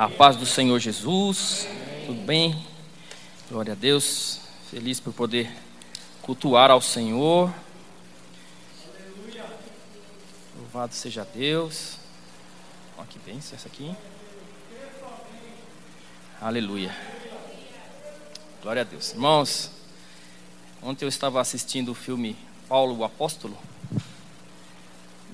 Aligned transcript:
A 0.00 0.08
paz 0.08 0.34
do 0.34 0.46
Senhor 0.46 0.78
Jesus. 0.78 1.68
Tudo 2.06 2.22
bem? 2.22 2.66
Glória 3.50 3.74
a 3.74 3.76
Deus. 3.76 4.40
Feliz 4.70 4.98
por 4.98 5.12
poder 5.12 5.54
cultuar 6.22 6.70
ao 6.70 6.80
Senhor. 6.80 7.52
Louvado 10.56 10.94
seja 10.94 11.22
Deus. 11.34 11.98
Olha 12.96 13.06
que 13.08 13.18
bênção 13.18 13.54
essa 13.54 13.68
aqui. 13.68 13.94
Aleluia. 16.40 16.96
Glória 18.62 18.80
a 18.80 18.86
Deus. 18.86 19.10
Irmãos, 19.10 19.70
ontem 20.82 21.04
eu 21.04 21.10
estava 21.10 21.42
assistindo 21.42 21.90
o 21.90 21.94
filme 21.94 22.38
Paulo 22.66 22.96
o 22.96 23.04
Apóstolo. 23.04 23.58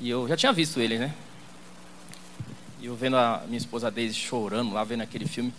E 0.00 0.10
eu 0.10 0.26
já 0.26 0.36
tinha 0.36 0.52
visto 0.52 0.80
ele, 0.80 0.98
né? 0.98 1.14
E 2.86 2.88
eu 2.88 2.94
vendo 2.94 3.16
a 3.16 3.42
minha 3.48 3.58
esposa 3.58 3.90
Deise 3.90 4.14
chorando 4.14 4.72
lá, 4.72 4.84
vendo 4.84 5.00
aquele 5.00 5.26
filme. 5.26 5.52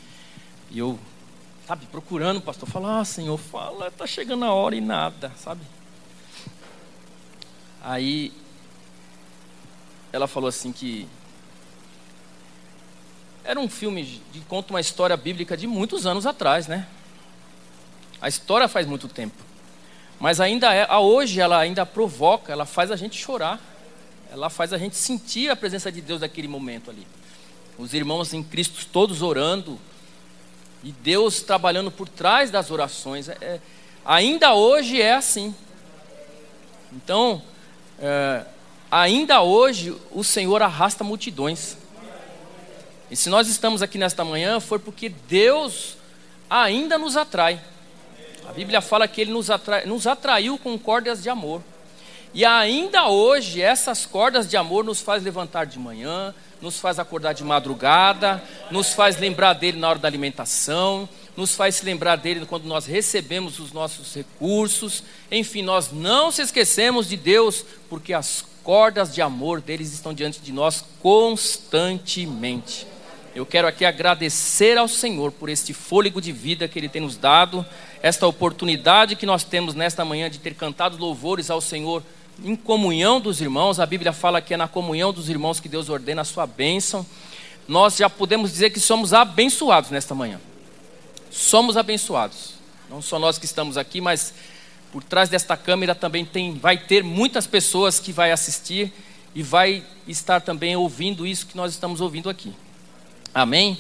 E 0.72 0.80
eu, 0.80 0.98
sabe, 1.68 1.86
procurando 1.88 2.38
o 2.38 2.42
pastor, 2.42 2.70
falar, 2.70 3.02
ah, 3.02 3.04
Senhor, 3.04 3.38
fala, 3.38 3.92
tá 3.92 4.08
chegando 4.08 4.46
a 4.46 4.54
hora 4.54 4.78
e 4.78 4.80
nada, 4.80 5.30
sabe? 5.36 5.60
Aí 7.84 8.32
ela 10.14 10.26
falou 10.26 10.48
assim 10.48 10.72
que 10.72 11.06
era 13.44 13.60
um 13.60 13.68
filme 13.68 14.22
que 14.32 14.40
conta 14.46 14.72
uma 14.72 14.80
história 14.80 15.18
bíblica 15.18 15.58
de 15.58 15.68
muitos 15.68 16.06
anos 16.06 16.26
atrás, 16.26 16.66
né? 16.66 16.88
A 18.22 18.30
história 18.30 18.70
faz 18.70 18.88
muito 18.88 19.10
tempo. 19.10 19.44
Mas 20.18 20.40
ainda 20.40 20.74
é, 20.74 20.90
hoje 20.96 21.42
ela 21.42 21.60
ainda 21.60 21.86
provoca, 21.86 22.54
ela 22.54 22.66
faz 22.66 22.90
a 22.90 22.96
gente 22.96 23.22
chorar 23.22 23.60
ela 24.38 24.52
faz 24.52 24.72
a 24.72 24.78
gente 24.78 24.96
sentir 24.96 25.50
a 25.50 25.56
presença 25.56 25.92
de 25.92 26.00
Deus 26.00 26.22
naquele 26.22 26.48
momento 26.48 26.92
ali. 26.92 27.08
Os 27.76 27.94
irmãos 27.94 28.34
em 28.34 28.44
Cristo 28.44 28.86
todos 28.92 29.24
orando 29.24 29.80
e 30.84 30.92
Deus 30.92 31.42
trabalhando 31.42 31.90
por 31.90 32.08
trás 32.08 32.52
das 32.52 32.70
orações. 32.70 33.28
É, 33.28 33.38
é 33.42 33.60
ainda 34.06 34.54
hoje 34.54 35.02
é 35.02 35.16
assim. 35.16 35.56
Então, 36.94 37.42
é, 38.00 38.46
ainda 38.92 39.42
hoje 39.42 39.96
o 40.12 40.24
Senhor 40.24 40.62
arrasta 40.62 41.04
multidões. 41.04 41.76
E 43.10 43.16
se 43.16 43.30
nós 43.30 43.48
estamos 43.48 43.82
aqui 43.82 43.98
nesta 43.98 44.24
manhã, 44.24 44.60
foi 44.60 44.78
porque 44.78 45.10
Deus 45.10 45.98
ainda 46.48 46.96
nos 47.00 47.18
atrai. 47.18 47.60
A 48.48 48.54
Bíblia 48.54 48.82
fala 48.82 49.08
que 49.08 49.20
Ele 49.20 49.32
nos, 49.32 49.50
atrai, 49.50 49.86
nos 49.88 50.06
atraiu 50.06 50.60
com 50.60 50.78
cordas 50.78 51.24
de 51.24 51.30
amor. 51.30 51.64
E 52.38 52.46
ainda 52.46 53.10
hoje, 53.10 53.64
essas 53.64 54.06
cordas 54.06 54.48
de 54.48 54.56
amor 54.56 54.86
nos 54.86 55.02
faz 55.02 55.24
levantar 55.24 55.66
de 55.66 55.80
manhã, 55.80 56.36
nos 56.62 56.80
faz 56.80 57.00
acordar 57.00 57.34
de 57.34 57.44
madrugada, 57.44 58.44
nos 58.70 58.94
faz 58.94 59.18
lembrar 59.18 59.54
dele 59.54 59.80
na 59.80 59.90
hora 59.90 59.98
da 59.98 60.08
alimentação, 60.08 61.10
nos 61.36 61.56
faz 61.56 61.78
se 61.78 61.84
lembrar 61.84 62.16
dele 62.18 62.46
quando 62.46 62.66
nós 62.66 62.86
recebemos 62.86 63.58
os 63.58 63.72
nossos 63.72 64.14
recursos. 64.14 65.04
Enfim, 65.32 65.64
nós 65.64 65.92
não 65.92 66.32
se 66.32 66.44
esquecemos 66.44 67.10
de 67.10 67.18
Deus, 67.18 67.66
porque 67.90 68.14
as 68.14 68.46
cordas 68.64 69.12
de 69.12 69.20
amor 69.20 69.60
deles 69.60 69.92
estão 69.92 70.14
diante 70.14 70.40
de 70.40 70.52
nós 70.52 70.86
constantemente. 71.02 72.86
Eu 73.34 73.48
quero 73.48 73.68
aqui 73.68 73.84
agradecer 73.84 74.78
ao 74.78 74.88
Senhor 74.88 75.32
por 75.32 75.50
este 75.50 75.74
fôlego 75.74 76.22
de 76.22 76.32
vida 76.32 76.68
que 76.68 76.78
Ele 76.78 76.90
tem 76.90 77.02
nos 77.02 77.18
dado, 77.18 77.66
esta 78.00 78.28
oportunidade 78.28 79.16
que 79.16 79.26
nós 79.26 79.44
temos 79.44 79.74
nesta 79.74 80.06
manhã 80.06 80.30
de 80.30 80.38
ter 80.38 80.54
cantado 80.54 80.98
louvores 80.98 81.50
ao 81.50 81.60
Senhor 81.60 82.04
em 82.44 82.56
comunhão 82.56 83.20
dos 83.20 83.42
irmãos, 83.42 83.80
a 83.80 83.86
Bíblia 83.86 84.14
fala 84.14 84.42
que 84.42 84.54
é 84.54 84.58
na 84.58 84.68
comunhão 84.68 85.12
dos 85.12 85.30
irmãos 85.30 85.60
que 85.60 85.68
Deus 85.68 85.90
ordena 85.90 86.22
a 86.22 86.26
sua 86.26 86.46
bênção. 86.46 87.06
Nós 87.68 87.98
já 87.98 88.10
podemos 88.10 88.52
dizer 88.52 88.70
que 88.70 88.80
somos 88.80 89.14
abençoados 89.14 89.90
nesta 89.90 90.14
manhã. 90.14 90.40
Somos 91.32 91.76
abençoados. 91.76 92.54
Não 92.90 93.02
só 93.02 93.20
nós 93.20 93.38
que 93.38 93.46
estamos 93.46 93.78
aqui, 93.78 94.00
mas 94.00 94.34
por 94.92 95.04
trás 95.04 95.30
desta 95.30 95.58
câmera 95.58 95.94
também 95.94 96.24
tem, 96.24 96.58
vai 96.58 96.78
ter 96.78 97.04
muitas 97.04 97.46
pessoas 97.46 98.00
que 98.00 98.12
vai 98.14 98.32
assistir 98.32 98.94
e 99.36 99.44
vai 99.44 99.84
estar 100.08 100.40
também 100.40 100.76
ouvindo 100.76 101.28
isso 101.28 101.46
que 101.48 101.58
nós 101.58 101.74
estamos 101.74 102.02
ouvindo 102.02 102.30
aqui. 102.30 102.54
Amém? 103.34 103.78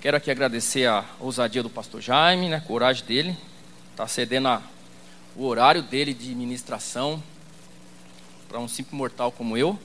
Quero 0.00 0.16
aqui 0.16 0.30
agradecer 0.30 0.86
a 0.86 1.04
ousadia 1.18 1.62
do 1.62 1.68
pastor 1.68 2.00
Jaime, 2.00 2.48
né, 2.48 2.56
a 2.56 2.60
coragem 2.60 3.04
dele, 3.04 3.36
está 3.90 4.06
cedendo 4.06 4.48
a, 4.48 4.62
o 5.36 5.44
horário 5.44 5.82
dele 5.82 6.14
de 6.14 6.34
ministração 6.34 7.22
para 8.50 8.58
um 8.58 8.66
simples 8.66 8.94
mortal 8.94 9.30
como 9.30 9.56
eu. 9.56 9.78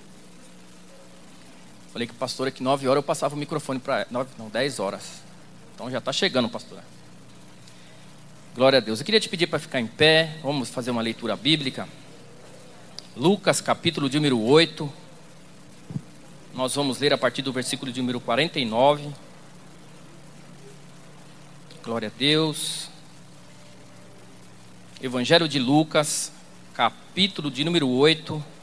Falei 1.93 2.07
que 2.07 2.13
o 2.13 2.17
pastor 2.17 2.47
aqui 2.47 2.63
nove 2.63 2.87
horas 2.87 2.97
eu 2.97 3.03
passava 3.03 3.35
o 3.35 3.37
microfone 3.37 3.79
para 3.79 4.07
não, 4.09 4.49
dez 4.51 4.79
horas. 4.79 5.21
Então 5.75 5.89
já 5.91 5.99
está 5.99 6.11
chegando, 6.11 6.49
pastor. 6.49 6.79
Glória 8.55 8.77
a 8.77 8.79
Deus. 8.79 8.99
Eu 8.99 9.05
queria 9.05 9.19
te 9.19 9.29
pedir 9.29 9.45
para 9.45 9.59
ficar 9.59 9.79
em 9.79 9.85
pé. 9.85 10.39
Vamos 10.41 10.69
fazer 10.69 10.89
uma 10.89 11.03
leitura 11.03 11.35
bíblica. 11.35 11.87
Lucas, 13.15 13.61
capítulo 13.61 14.09
de 14.09 14.17
número 14.17 14.41
8. 14.41 14.91
Nós 16.55 16.73
vamos 16.73 16.99
ler 16.99 17.13
a 17.13 17.17
partir 17.19 17.43
do 17.43 17.53
versículo 17.53 17.91
de 17.91 18.01
número 18.01 18.19
49. 18.19 19.11
Glória 21.83 22.07
a 22.07 22.17
Deus. 22.17 22.89
Evangelho 24.99 25.47
de 25.47 25.59
Lucas, 25.59 26.31
capítulo 26.73 27.51
de 27.51 27.63
número 27.63 27.87
8 27.87 28.54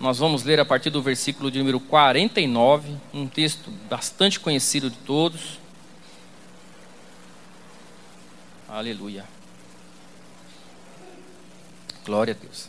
nós 0.00 0.18
vamos 0.18 0.42
ler 0.42 0.60
a 0.60 0.64
partir 0.64 0.90
do 0.90 1.00
versículo 1.00 1.50
de 1.50 1.58
número 1.58 1.78
49, 1.78 2.96
um 3.12 3.26
texto 3.26 3.70
bastante 3.88 4.40
conhecido 4.40 4.90
de 4.90 4.96
todos. 4.98 5.58
Aleluia. 8.68 9.24
Glória 12.04 12.34
a 12.34 12.42
Deus. 12.42 12.68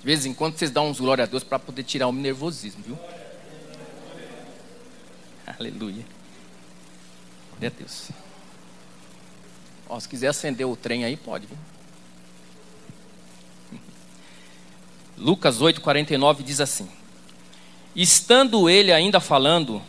De 0.00 0.06
vez 0.06 0.26
em 0.26 0.34
quando 0.34 0.58
vocês 0.58 0.70
dão 0.70 0.88
uns 0.88 0.98
glória 0.98 1.24
a 1.24 1.26
Deus 1.26 1.44
para 1.44 1.58
poder 1.58 1.84
tirar 1.84 2.08
o 2.08 2.12
nervosismo, 2.12 2.82
viu? 2.82 2.98
Aleluia. 5.46 6.04
Glória 7.50 7.68
a 7.68 7.78
Deus. 7.78 8.08
Ó, 9.88 10.00
se 10.00 10.08
quiser 10.08 10.28
acender 10.28 10.66
o 10.66 10.74
trem 10.74 11.04
aí, 11.04 11.16
pode, 11.16 11.46
viu? 11.46 11.56
Lucas 15.22 15.60
8,49 15.60 16.42
diz 16.42 16.60
assim: 16.60 16.88
Estando 17.94 18.68
ele 18.68 18.92
ainda 18.92 19.20
falando, 19.20 19.80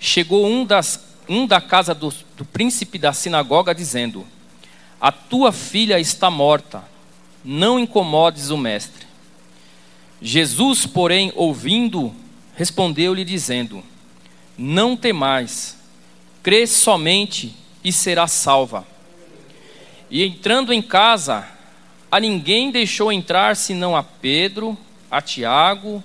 chegou 0.00 0.46
um, 0.46 0.64
das, 0.64 1.00
um 1.28 1.46
da 1.46 1.60
casa 1.60 1.94
do, 1.94 2.12
do 2.36 2.44
príncipe 2.44 2.98
da 2.98 3.12
sinagoga, 3.12 3.72
dizendo: 3.72 4.26
A 5.00 5.12
tua 5.12 5.52
filha 5.52 6.00
está 6.00 6.28
morta, 6.28 6.82
não 7.44 7.78
incomodes 7.78 8.50
o 8.50 8.58
mestre. 8.58 9.06
Jesus, 10.20 10.86
porém, 10.86 11.32
ouvindo, 11.36 12.12
respondeu-lhe, 12.56 13.24
dizendo: 13.24 13.80
Não 14.58 14.96
temais, 14.96 15.78
crê 16.42 16.66
somente 16.66 17.54
e 17.84 17.92
será 17.92 18.26
salva. 18.26 18.84
E 20.10 20.24
entrando 20.24 20.72
em 20.72 20.82
casa, 20.82 21.53
a 22.14 22.20
ninguém 22.20 22.70
deixou 22.70 23.10
entrar 23.10 23.56
senão 23.56 23.96
a 23.96 24.00
Pedro, 24.04 24.78
a 25.10 25.20
Tiago 25.20 26.00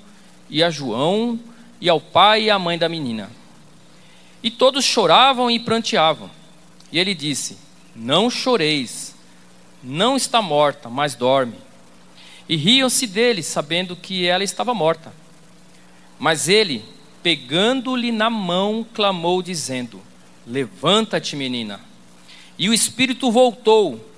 e 0.50 0.64
a 0.64 0.72
João 0.72 1.40
e 1.80 1.88
ao 1.88 2.02
pai 2.02 2.46
e 2.46 2.50
à 2.50 2.58
mãe 2.58 2.80
da 2.80 2.90
menina. 2.90 3.30
E 4.42 4.50
todos 4.50 4.84
choravam 4.84 5.52
e 5.52 5.60
pranteavam. 5.60 6.28
E 6.92 6.98
ele 6.98 7.14
disse: 7.14 7.60
Não 7.96 8.28
choreis, 8.28 9.14
não 9.84 10.18
está 10.18 10.42
morta, 10.42 10.90
mas 10.90 11.14
dorme. 11.14 11.58
E 12.50 12.56
riam-se 12.56 13.06
dele, 13.06 13.44
sabendo 13.44 13.96
que 13.96 14.26
ela 14.26 14.44
estava 14.44 14.74
morta. 14.74 15.14
Mas 16.18 16.50
ele, 16.50 16.84
pegando-lhe 17.22 18.12
na 18.12 18.32
mão, 18.32 18.84
clamou, 18.96 19.44
dizendo: 19.44 20.02
Levanta-te, 20.48 21.36
menina. 21.36 21.80
E 22.58 22.68
o 22.68 22.74
espírito 22.74 23.32
voltou 23.32 24.09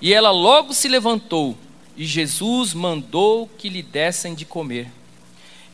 e 0.00 0.12
ela 0.12 0.30
logo 0.30 0.72
se 0.72 0.88
levantou, 0.88 1.56
e 1.96 2.04
Jesus 2.04 2.72
mandou 2.72 3.48
que 3.58 3.68
lhe 3.68 3.82
dessem 3.82 4.34
de 4.34 4.44
comer. 4.44 4.90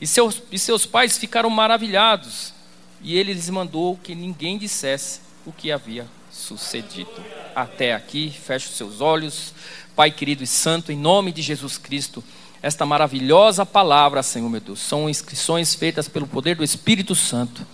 E 0.00 0.06
seus, 0.06 0.43
e 0.50 0.58
seus 0.58 0.84
pais 0.84 1.17
ficaram 1.17 1.49
maravilhados, 1.49 2.52
e 3.00 3.17
ele 3.17 3.32
lhes 3.32 3.49
mandou 3.49 3.96
que 4.02 4.14
ninguém 4.14 4.58
dissesse 4.58 5.20
o 5.44 5.52
que 5.52 5.70
havia 5.70 6.06
sucedido. 6.31 7.11
Até 7.55 7.94
aqui, 7.94 8.31
feche 8.31 8.69
os 8.69 8.76
seus 8.76 9.00
olhos, 9.00 9.55
Pai 9.96 10.11
querido 10.11 10.44
e 10.44 10.46
santo, 10.46 10.93
em 10.93 10.96
nome 10.99 11.32
de 11.32 11.40
Jesus 11.40 11.78
Cristo, 11.78 12.23
esta 12.61 12.84
maravilhosa 12.84 13.64
palavra, 13.64 14.23
Senhor 14.23 14.50
meu 14.50 14.61
Deus, 14.61 14.78
são 14.78 15.08
inscrições 15.08 15.75
feitas 15.75 16.06
pelo 16.06 16.26
poder 16.26 16.55
do 16.55 16.62
Espírito 16.62 17.14
Santo. 17.14 17.67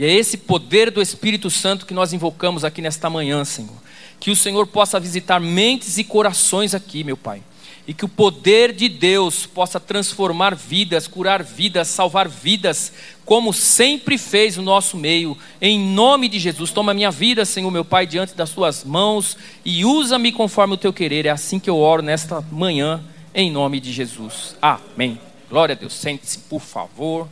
E 0.00 0.04
é 0.04 0.12
esse 0.12 0.36
poder 0.36 0.90
do 0.90 1.00
Espírito 1.00 1.48
Santo 1.48 1.86
que 1.86 1.94
nós 1.94 2.12
invocamos 2.12 2.64
aqui 2.64 2.82
nesta 2.82 3.08
manhã, 3.08 3.44
Senhor 3.44 3.76
que 4.20 4.30
o 4.30 4.36
Senhor 4.36 4.66
possa 4.66 5.00
visitar 5.00 5.40
mentes 5.40 5.96
e 5.96 6.04
corações 6.04 6.74
aqui, 6.74 7.02
meu 7.02 7.16
Pai. 7.16 7.42
e 7.88 7.94
que 7.94 8.04
o 8.04 8.08
poder 8.08 8.72
de 8.72 8.88
Deus 8.88 9.46
possa 9.46 9.80
transformar 9.80 10.54
vidas, 10.54 11.08
curar 11.08 11.42
vidas, 11.42 11.88
salvar 11.88 12.28
vidas, 12.28 12.92
como 13.24 13.52
sempre 13.52 14.16
fez 14.16 14.56
o 14.56 14.62
nosso 14.62 14.96
meio, 14.96 15.36
em 15.60 15.80
nome 15.80 16.28
de 16.28 16.38
Jesus. 16.38 16.70
Toma 16.70 16.94
minha 16.94 17.10
vida, 17.10 17.44
Senhor 17.44 17.70
meu 17.70 17.84
Pai, 17.84 18.06
diante 18.06 18.34
das 18.34 18.50
tuas 18.50 18.84
mãos 18.84 19.36
e 19.64 19.84
usa-me 19.84 20.30
conforme 20.30 20.74
o 20.74 20.76
teu 20.76 20.92
querer. 20.92 21.26
É 21.26 21.30
assim 21.30 21.58
que 21.58 21.70
eu 21.70 21.78
oro 21.78 22.02
nesta 22.02 22.40
manhã, 22.52 23.02
em 23.34 23.50
nome 23.50 23.80
de 23.80 23.92
Jesus. 23.92 24.54
Amém. 24.62 25.18
Glória 25.48 25.74
a 25.74 25.78
Deus. 25.78 25.94
Sente-se, 25.94 26.38
por 26.40 26.60
favor. 26.60 27.26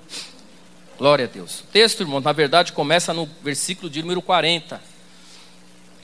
Glória 0.99 1.27
a 1.27 1.29
Deus. 1.29 1.61
O 1.61 1.63
texto, 1.67 2.01
irmão, 2.01 2.19
na 2.19 2.33
verdade 2.33 2.73
começa 2.73 3.15
no 3.15 3.25
versículo 3.41 3.89
de 3.89 4.03
número 4.03 4.21
40. 4.21 4.83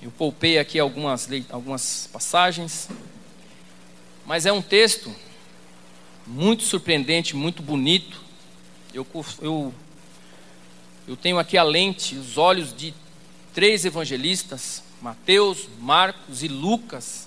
Eu 0.01 0.13
poupei 0.13 0.57
aqui 0.57 0.79
algumas, 0.79 1.29
algumas 1.51 2.09
passagens. 2.13 2.89
Mas 4.25 4.47
é 4.47 4.53
um 4.53 4.63
texto 4.63 5.13
muito 6.25 6.63
surpreendente, 6.63 7.35
muito 7.35 7.61
bonito. 7.61 8.21
Eu, 8.93 9.05
eu, 9.43 9.75
eu 11.09 11.17
tenho 11.17 11.41
aqui 11.41 11.59
a 11.59 11.65
lente, 11.65 12.15
os 12.15 12.39
olhos 12.39 12.73
de 12.73 12.95
três 13.53 13.85
evangelistas, 13.85 14.85
Mateus, 15.03 15.69
Marcos 15.81 16.45
e 16.45 16.47
Lucas. 16.47 17.27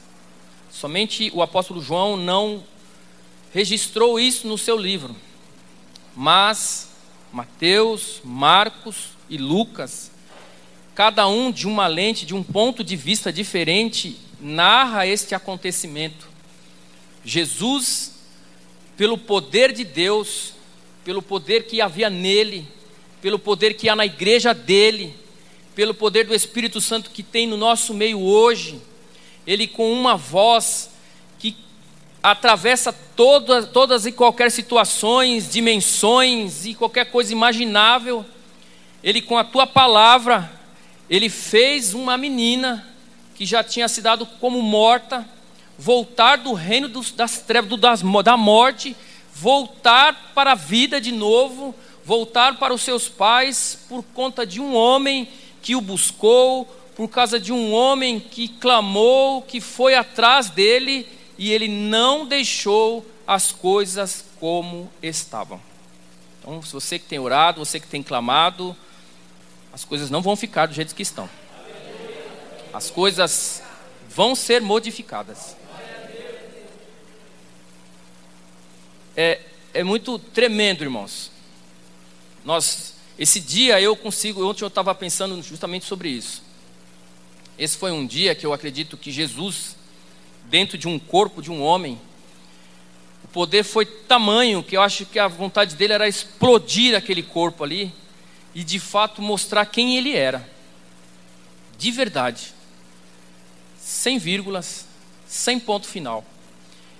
Somente 0.72 1.30
o 1.34 1.42
apóstolo 1.42 1.82
João 1.82 2.16
não 2.16 2.64
registrou 3.54 4.18
isso 4.18 4.48
no 4.48 4.58
seu 4.58 4.78
livro. 4.78 5.14
Mas 6.16 6.87
Mateus, 7.38 8.20
Marcos 8.24 9.10
e 9.30 9.38
Lucas, 9.38 10.10
cada 10.96 11.28
um 11.28 11.52
de 11.52 11.68
uma 11.68 11.86
lente, 11.86 12.26
de 12.26 12.34
um 12.34 12.42
ponto 12.42 12.84
de 12.84 12.96
vista 12.96 13.32
diferente, 13.32 14.18
narra 14.42 15.06
este 15.06 15.36
acontecimento. 15.36 16.28
Jesus, 17.24 18.16
pelo 18.98 19.20
poder 19.20 19.72
de 19.72 19.84
Deus, 19.84 20.56
pelo 21.06 21.22
poder 21.22 21.68
que 21.68 21.80
havia 21.80 22.10
nele, 22.10 22.68
pelo 23.22 23.38
poder 23.38 23.76
que 23.76 23.88
há 23.88 23.96
na 23.96 24.08
igreja 24.08 24.52
dele, 24.52 25.14
pelo 25.76 25.94
poder 25.94 26.26
do 26.26 26.34
Espírito 26.34 26.82
Santo 26.82 27.12
que 27.12 27.22
tem 27.22 27.46
no 27.46 27.56
nosso 27.56 27.94
meio 27.94 28.20
hoje, 28.20 28.82
ele 29.46 29.68
com 29.68 29.94
uma 29.94 30.18
voz 30.18 30.90
atravessa 32.32 32.94
todas, 33.16 34.06
e 34.06 34.12
qualquer 34.12 34.52
situações, 34.52 35.50
dimensões 35.50 36.66
e 36.66 36.74
qualquer 36.74 37.06
coisa 37.06 37.32
imaginável, 37.32 38.26
ele 39.04 39.22
com 39.22 39.38
a 39.38 39.44
tua 39.44 39.66
palavra, 39.66 40.52
ele 41.10 41.30
fez 41.30 41.94
uma 41.94 42.18
menina 42.18 42.86
que 43.36 43.46
já 43.46 43.64
tinha 43.64 43.88
se 43.88 44.02
dado 44.02 44.26
como 44.26 44.62
morta, 44.62 45.28
voltar 45.78 46.38
do 46.38 46.54
reino 46.54 46.88
dos, 46.88 47.12
das 47.12 47.40
trevas, 47.40 47.70
do, 47.70 47.78
das, 47.78 48.02
da 48.24 48.36
morte, 48.36 48.96
voltar 49.34 50.32
para 50.34 50.52
a 50.52 50.56
vida 50.56 51.00
de 51.00 51.12
novo, 51.12 51.74
voltar 52.04 52.58
para 52.58 52.74
os 52.74 52.82
seus 52.82 53.08
pais 53.08 53.86
por 53.88 54.04
conta 54.14 54.46
de 54.46 54.60
um 54.60 54.76
homem 54.76 55.28
que 55.62 55.76
o 55.76 55.82
buscou, 55.82 56.66
por 56.96 57.08
causa 57.08 57.40
de 57.40 57.54
um 57.54 57.72
homem 57.74 58.20
que 58.20 58.48
clamou, 58.48 59.44
que 59.44 59.62
foi 59.62 59.94
atrás 59.94 60.50
dele 60.50 61.08
e 61.38 61.52
ele 61.52 61.68
não 61.68 62.26
deixou 62.26 63.06
as 63.26 63.52
coisas 63.52 64.26
como 64.40 64.92
estavam. 65.02 65.62
Então, 66.40 66.62
se 66.62 66.74
você 66.74 66.98
que 66.98 67.06
tem 67.06 67.20
orado, 67.20 67.64
você 67.64 67.80
que 67.80 67.88
tem 67.88 68.02
clamado, 68.02 68.76
as 69.74 69.84
coisas 69.86 70.10
não 70.10 70.22
vão 70.22 70.36
ficar 70.36 70.66
do 70.66 70.74
jeito 70.74 70.96
que 70.96 71.04
estão. 71.04 71.30
As 72.74 72.90
coisas 72.90 73.62
vão 74.10 74.36
ser 74.36 74.62
modificadas. 74.62 75.56
é, 79.18 79.40
é 79.74 79.84
muito 79.84 80.20
tremendo, 80.20 80.84
irmãos. 80.84 81.32
Nós, 82.46 82.94
esse 83.18 83.40
dia 83.40 83.82
eu 83.82 83.96
consigo, 83.96 84.48
ontem 84.48 84.64
eu 84.64 84.68
estava 84.68 84.94
pensando 84.94 85.42
justamente 85.42 85.86
sobre 85.86 86.10
isso. 86.10 86.44
Esse 87.58 87.76
foi 87.76 87.92
um 87.92 88.06
dia 88.06 88.36
que 88.36 88.46
eu 88.46 88.54
acredito 88.54 88.96
que 88.96 89.12
Jesus, 89.12 89.76
dentro 90.50 90.78
de 90.78 90.88
um 90.88 90.98
corpo 90.98 91.42
de 91.42 91.52
um 91.52 91.62
homem, 91.62 92.00
o 93.24 93.28
poder 93.28 93.64
foi 93.64 93.86
tamanho 93.86 94.64
que 94.64 94.76
eu 94.76 94.82
acho 94.82 95.06
que 95.06 95.20
a 95.20 95.28
vontade 95.28 95.76
dele 95.76 95.94
era 95.94 96.08
explodir 96.08 96.96
aquele 96.96 97.24
corpo 97.24 97.64
ali 97.64 97.94
e 98.56 98.64
de 98.64 98.80
fato 98.80 99.22
mostrar 99.22 99.66
quem 99.66 99.98
ele 99.98 100.16
era, 100.16 100.48
de 101.78 101.92
verdade, 101.92 102.54
sem 103.78 104.18
vírgulas, 104.18 104.88
sem 105.28 105.60
ponto 105.60 105.88
final 105.88 106.26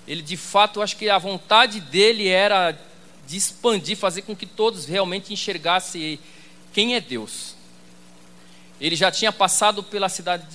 ele 0.08 0.22
de 0.22 0.38
fato, 0.38 0.80
eu 0.80 0.84
acho 0.84 0.96
que 0.96 1.10
a 1.10 1.18
vontade 1.18 1.82
dele 1.82 2.30
era 2.30 2.80
de 3.28 3.36
expandir, 3.36 3.98
fazer 3.98 4.22
com 4.22 4.34
que 4.34 4.46
todos 4.46 4.86
realmente 4.86 5.34
enxergassem 5.34 6.18
quem 6.72 6.96
é 6.96 7.02
Deus. 7.02 7.56
Ele 8.80 8.96
já 8.96 9.12
tinha 9.12 9.34
passado 9.34 9.84
pela 9.84 10.08
cidade 10.08 10.48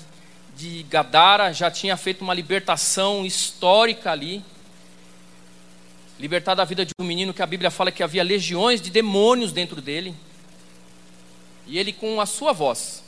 de 0.57 0.83
Gadara, 0.85 1.53
já 1.53 1.71
tinha 1.71 1.97
feito 1.97 2.23
uma 2.23 2.35
libertação 2.35 3.25
histórica 3.25 4.11
ali. 4.11 4.45
Libertar 6.19 6.55
da 6.55 6.65
vida 6.65 6.85
de 6.85 6.93
um 7.01 7.05
menino 7.05 7.35
que 7.35 7.43
a 7.43 7.47
Bíblia 7.47 7.71
fala 7.71 7.91
que 7.91 8.03
havia 8.03 8.23
legiões 8.23 8.81
de 8.81 8.91
demônios 8.91 9.53
dentro 9.53 9.81
dele. 9.81 10.15
E 11.67 11.79
ele, 11.79 11.93
com 11.93 12.21
a 12.21 12.27
sua 12.27 12.53
voz, 12.53 13.03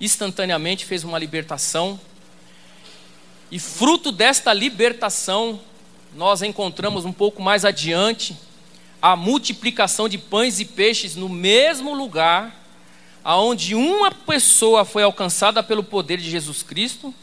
instantaneamente 0.00 0.84
fez 0.84 1.04
uma 1.04 1.18
libertação 1.18 2.00
e 3.50 3.58
fruto 3.58 4.12
desta 4.12 4.52
libertação, 4.52 5.58
nós 6.14 6.42
encontramos 6.42 7.06
um 7.06 7.12
pouco 7.12 7.40
mais 7.40 7.64
adiante 7.64 8.36
a 9.00 9.16
multiplicação 9.16 10.08
de 10.08 10.18
pães 10.18 10.60
e 10.60 10.66
peixes 10.66 11.16
no 11.16 11.28
mesmo 11.28 11.94
lugar, 11.94 12.54
aonde 13.22 13.74
uma 13.74 14.10
pessoa 14.10 14.84
foi 14.84 15.02
alcançada 15.02 15.62
pelo 15.62 15.82
poder 15.82 16.18
de 16.18 16.30
Jesus 16.30 16.62
Cristo. 16.62 17.14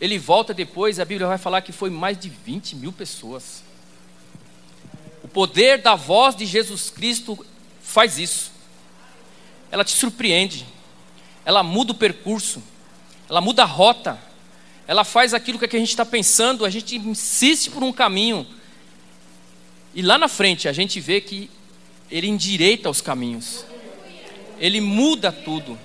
Ele 0.00 0.18
volta 0.18 0.52
depois, 0.52 0.98
a 1.00 1.04
Bíblia 1.04 1.26
vai 1.26 1.38
falar 1.38 1.62
que 1.62 1.72
foi 1.72 1.90
mais 1.90 2.18
de 2.18 2.28
20 2.28 2.76
mil 2.76 2.92
pessoas. 2.92 3.62
O 5.22 5.28
poder 5.28 5.78
da 5.78 5.94
voz 5.94 6.36
de 6.36 6.46
Jesus 6.46 6.90
Cristo 6.90 7.44
faz 7.82 8.18
isso. 8.18 8.52
Ela 9.70 9.84
te 9.84 9.92
surpreende, 9.92 10.66
ela 11.44 11.62
muda 11.62 11.92
o 11.92 11.96
percurso, 11.96 12.62
ela 13.28 13.40
muda 13.40 13.62
a 13.62 13.66
rota 13.66 14.18
ela 14.86 15.04
faz 15.04 15.32
aquilo 15.32 15.58
que 15.58 15.64
a 15.64 15.78
gente 15.78 15.88
está 15.88 16.04
pensando, 16.04 16.64
a 16.64 16.70
gente 16.70 16.96
insiste 16.96 17.70
por 17.70 17.82
um 17.82 17.92
caminho, 17.92 18.46
e 19.94 20.02
lá 20.02 20.18
na 20.18 20.28
frente 20.28 20.68
a 20.68 20.72
gente 20.72 21.00
vê 21.00 21.20
que 21.20 21.50
ele 22.10 22.26
endireita 22.26 22.90
os 22.90 23.00
caminhos, 23.00 23.64
ele 24.58 24.80
muda 24.80 25.30
tudo. 25.32 25.78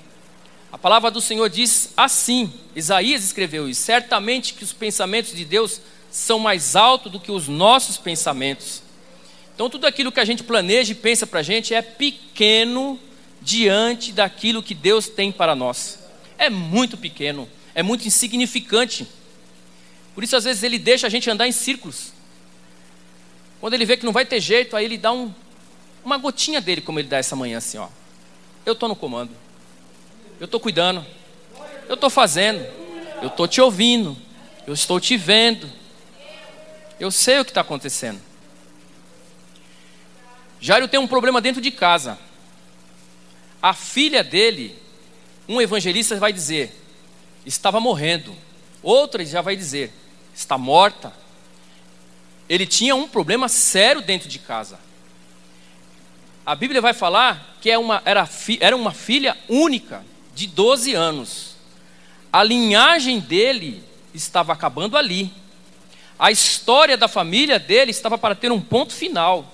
A 0.71 0.77
palavra 0.77 1.09
do 1.09 1.21
Senhor 1.21 1.49
diz 1.49 1.91
assim: 1.95 2.53
Isaías 2.75 3.23
escreveu 3.23 3.67
isso, 3.67 3.81
certamente 3.81 4.53
que 4.53 4.63
os 4.63 4.73
pensamentos 4.73 5.35
de 5.35 5.45
Deus 5.45 5.81
são 6.11 6.39
mais 6.39 6.75
altos 6.75 7.11
do 7.11 7.19
que 7.19 7.31
os 7.31 7.47
nossos 7.47 7.97
pensamentos. 7.97 8.81
Então, 9.53 9.69
tudo 9.69 9.85
aquilo 9.85 10.11
que 10.11 10.19
a 10.19 10.25
gente 10.25 10.43
planeja 10.43 10.91
e 10.91 10.95
pensa 10.95 11.27
para 11.27 11.41
a 11.41 11.43
gente 11.43 11.73
é 11.73 11.81
pequeno 11.81 12.99
diante 13.41 14.11
daquilo 14.11 14.63
que 14.63 14.73
Deus 14.73 15.07
tem 15.07 15.31
para 15.31 15.53
nós. 15.53 15.99
É 16.37 16.49
muito 16.49 16.97
pequeno 16.97 17.47
é 17.79 17.83
muito 17.83 18.05
insignificante. 18.05 19.07
Por 20.13 20.21
isso, 20.21 20.35
às 20.35 20.43
vezes, 20.43 20.63
ele 20.63 20.77
deixa 20.77 21.07
a 21.07 21.09
gente 21.09 21.29
andar 21.29 21.47
em 21.47 21.51
círculos. 21.53 22.11
Quando 23.61 23.73
ele 23.73 23.85
vê 23.85 23.95
que 23.95 24.05
não 24.05 24.11
vai 24.11 24.25
ter 24.25 24.41
jeito, 24.41 24.75
aí 24.75 24.83
ele 24.83 24.97
dá 24.97 25.13
um, 25.13 25.33
uma 26.03 26.17
gotinha 26.17 26.59
dele, 26.59 26.81
como 26.81 26.99
ele 26.99 27.07
dá 27.07 27.17
essa 27.17 27.37
manhã, 27.37 27.57
assim: 27.57 27.77
ó. 27.77 27.87
Eu 28.69 28.73
estou 28.73 28.87
no 28.87 28.95
comando, 28.95 29.31
eu 30.39 30.45
estou 30.45 30.59
cuidando, 30.59 31.03
eu 31.87 31.95
estou 31.95 32.07
fazendo, 32.07 32.63
eu 33.19 33.27
estou 33.29 33.47
te 33.47 33.59
ouvindo, 33.59 34.15
eu 34.67 34.75
estou 34.75 34.99
te 34.99 35.17
vendo, 35.17 35.67
eu 36.99 37.09
sei 37.09 37.39
o 37.39 37.43
que 37.45 37.49
está 37.49 37.61
acontecendo. 37.61 38.21
Jairo 40.61 40.87
tem 40.87 40.99
um 40.99 41.07
problema 41.07 41.41
dentro 41.41 41.59
de 41.59 41.71
casa. 41.71 42.19
A 43.59 43.73
filha 43.73 44.23
dele, 44.23 44.77
um 45.47 45.59
evangelista 45.59 46.15
vai 46.17 46.31
dizer: 46.31 46.71
estava 47.43 47.79
morrendo. 47.79 48.35
Outra 48.83 49.25
já 49.25 49.41
vai 49.41 49.55
dizer, 49.55 49.91
está 50.35 50.59
morta. 50.59 51.11
Ele 52.47 52.67
tinha 52.67 52.95
um 52.95 53.07
problema 53.07 53.49
sério 53.49 54.03
dentro 54.03 54.29
de 54.29 54.37
casa. 54.37 54.79
A 56.49 56.55
Bíblia 56.55 56.81
vai 56.81 56.95
falar 56.95 57.57
que 57.61 57.69
é 57.69 57.77
uma, 57.77 58.01
era, 58.03 58.27
era 58.59 58.75
uma 58.75 58.91
filha 58.91 59.37
única, 59.47 60.03
de 60.33 60.47
12 60.47 60.95
anos. 60.95 61.55
A 62.33 62.41
linhagem 62.41 63.19
dele 63.19 63.83
estava 64.15 64.51
acabando 64.51 64.97
ali. 64.97 65.31
A 66.17 66.31
história 66.31 66.97
da 66.97 67.07
família 67.07 67.59
dele 67.59 67.91
estava 67.91 68.17
para 68.17 68.33
ter 68.33 68.51
um 68.51 68.59
ponto 68.59 68.93
final. 68.93 69.53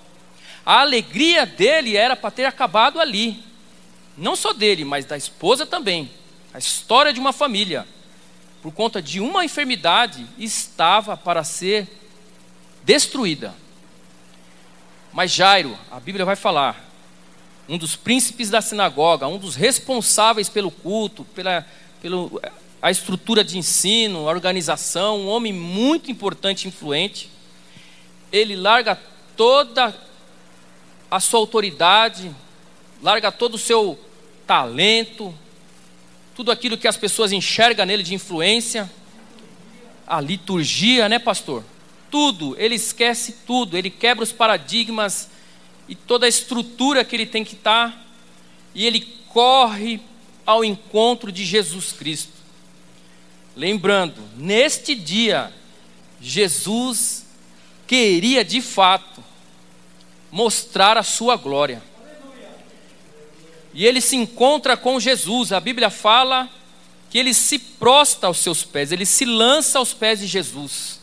A 0.65 0.79
alegria 0.79 1.45
dele 1.45 1.97
era 1.97 2.15
para 2.15 2.31
ter 2.31 2.45
acabado 2.45 2.97
ali. 3.01 3.43
Não 4.17 4.33
só 4.33 4.53
dele, 4.53 4.85
mas 4.85 5.03
da 5.03 5.17
esposa 5.17 5.65
também 5.65 6.09
a 6.53 6.59
história 6.59 7.11
de 7.11 7.19
uma 7.19 7.33
família. 7.33 7.85
por 8.61 8.71
conta 8.71 9.01
de 9.01 9.19
uma 9.19 9.43
enfermidade, 9.43 10.25
estava 10.39 11.17
para 11.17 11.43
ser 11.43 11.89
destruída. 12.85 13.53
Mas 15.11 15.31
Jairo, 15.31 15.77
a 15.91 15.99
Bíblia 15.99 16.25
vai 16.25 16.35
falar, 16.35 16.84
um 17.67 17.77
dos 17.77 17.95
príncipes 17.95 18.49
da 18.49 18.61
sinagoga, 18.61 19.27
um 19.27 19.37
dos 19.37 19.55
responsáveis 19.55 20.49
pelo 20.49 20.69
culto, 20.69 21.23
pela, 21.35 21.65
pelo, 22.01 22.39
a 22.81 22.91
estrutura 22.91 23.43
de 23.43 23.57
ensino, 23.57 24.27
a 24.29 24.31
organização, 24.31 25.21
um 25.21 25.27
homem 25.27 25.51
muito 25.51 26.11
importante 26.11 26.65
e 26.65 26.67
influente, 26.67 27.29
ele 28.31 28.55
larga 28.55 28.99
toda 29.35 29.95
a 31.09 31.19
sua 31.19 31.39
autoridade, 31.39 32.31
larga 33.01 33.31
todo 33.31 33.55
o 33.55 33.59
seu 33.59 33.99
talento, 34.45 35.33
tudo 36.35 36.51
aquilo 36.51 36.77
que 36.77 36.87
as 36.87 36.97
pessoas 36.97 37.31
enxergam 37.31 37.85
nele 37.85 38.03
de 38.03 38.13
influência, 38.13 38.91
a 40.05 40.21
liturgia, 40.21 41.09
né, 41.09 41.17
pastor? 41.17 41.63
Tudo, 42.11 42.55
ele 42.59 42.75
esquece 42.75 43.37
tudo, 43.47 43.75
ele 43.75 43.89
quebra 43.89 44.23
os 44.23 44.31
paradigmas 44.31 45.29
e 45.87 45.95
toda 45.95 46.25
a 46.25 46.29
estrutura 46.29 47.03
que 47.03 47.15
ele 47.15 47.25
tem 47.25 47.43
que 47.43 47.53
estar, 47.53 47.91
tá, 47.91 48.01
e 48.73 48.85
ele 48.85 49.01
corre 49.29 49.99
ao 50.45 50.63
encontro 50.63 51.31
de 51.31 51.45
Jesus 51.45 51.91
Cristo. 51.91 52.33
Lembrando, 53.55 54.21
neste 54.35 54.95
dia, 54.95 55.51
Jesus 56.21 57.25
queria 57.87 58.43
de 58.43 58.61
fato 58.61 59.23
mostrar 60.31 60.97
a 60.97 61.03
sua 61.03 61.35
glória. 61.37 61.81
E 63.73 63.85
ele 63.85 64.01
se 64.01 64.15
encontra 64.15 64.75
com 64.75 64.99
Jesus. 64.99 65.51
A 65.51 65.59
Bíblia 65.59 65.89
fala 65.89 66.49
que 67.09 67.17
ele 67.17 67.33
se 67.33 67.59
prostra 67.59 68.27
aos 68.27 68.39
seus 68.39 68.63
pés, 68.63 68.91
ele 68.91 69.05
se 69.05 69.25
lança 69.25 69.79
aos 69.79 69.93
pés 69.93 70.19
de 70.19 70.27
Jesus. 70.27 70.99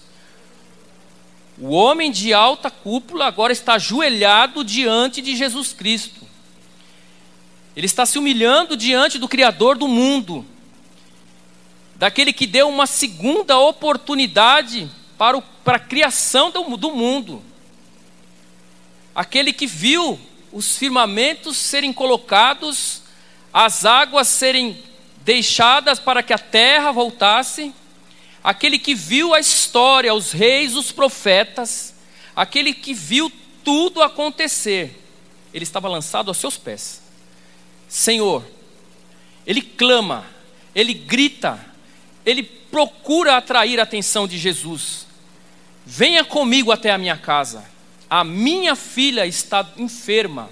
O 1.59 1.71
homem 1.71 2.11
de 2.11 2.32
alta 2.32 2.71
cúpula 2.71 3.26
agora 3.26 3.52
está 3.52 3.75
ajoelhado 3.75 4.64
diante 4.64 5.21
de 5.21 5.37
Jesus 5.37 5.73
Cristo. 5.73 6.26
Ele 7.76 7.87
está 7.87 8.04
se 8.04 8.18
humilhando 8.18 8.76
diante 8.76 9.18
do 9.18 9.28
Criador 9.28 9.76
do 9.76 9.88
mundo, 9.88 10.44
daquele 11.97 12.32
que 12.32 12.47
deu 12.47 12.68
uma 12.68 12.87
segunda 12.87 13.59
oportunidade 13.59 14.90
para, 15.16 15.38
o, 15.38 15.42
para 15.42 15.76
a 15.76 15.80
criação 15.80 16.50
do, 16.50 16.76
do 16.76 16.90
mundo, 16.90 17.42
aquele 19.14 19.52
que 19.52 19.66
viu 19.66 20.18
os 20.50 20.76
firmamentos 20.76 21.56
serem 21.56 21.92
colocados, 21.92 23.02
as 23.52 23.85
águas 23.85 24.28
serem 24.28 24.82
deixadas 25.18 25.99
para 25.99 26.23
que 26.23 26.32
a 26.32 26.38
terra 26.38 26.90
voltasse, 26.92 27.73
aquele 28.43 28.79
que 28.79 28.95
viu 28.95 29.35
a 29.35 29.41
história, 29.41 30.13
os 30.15 30.33
reis, 30.33 30.75
os 30.75 30.91
profetas, 30.91 31.95
aquele 32.35 32.75
que 32.75 32.93
viu 32.93 33.31
tudo 33.63 34.03
acontecer, 34.03 35.01
ele 35.55 35.65
estava 35.65 35.89
lançado 35.89 36.29
aos 36.29 36.39
seus 36.39 36.57
pés. 36.57 37.03
Senhor, 37.89 38.45
ele 39.47 39.61
clama, 39.61 40.27
ele 40.75 40.95
grita, 40.95 41.65
ele 42.25 42.43
procura 42.43 43.37
atrair 43.37 43.79
a 43.79 43.83
atenção 43.83 44.27
de 44.27 44.39
Jesus. 44.39 45.07
Venha 45.85 46.25
comigo 46.25 46.73
até 46.73 46.91
a 46.91 46.99
minha 46.99 47.17
casa. 47.17 47.65
A 48.09 48.25
minha 48.25 48.75
filha 48.75 49.27
está 49.27 49.69
enferma. 49.77 50.51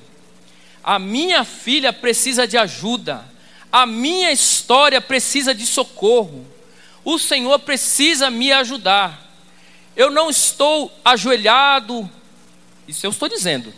A 0.83 0.99
minha 0.99 1.45
filha 1.45 1.93
precisa 1.93 2.47
de 2.47 2.57
ajuda. 2.57 3.25
A 3.73 3.87
minha 3.87 4.33
história 4.33 5.01
precisa 5.01 5.55
de 5.55 5.65
socorro. 5.65 6.47
O 7.05 7.19
Senhor 7.19 7.59
precisa 7.61 8.31
me 8.31 8.53
ajudar. 8.53 9.29
Eu 9.97 10.11
não 10.11 10.31
estou 10.31 10.93
ajoelhado, 11.05 12.09
isso 12.87 13.07
eu 13.07 13.11
estou 13.11 13.29
dizendo. 13.29 13.73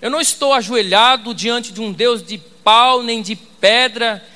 Eu 0.00 0.10
não 0.10 0.20
estou 0.20 0.52
ajoelhado 0.52 1.34
diante 1.34 1.72
de 1.72 1.80
um 1.80 1.92
Deus 1.92 2.22
de 2.22 2.38
pau 2.38 3.02
nem 3.02 3.22
de 3.22 3.36
pedra 3.36 4.26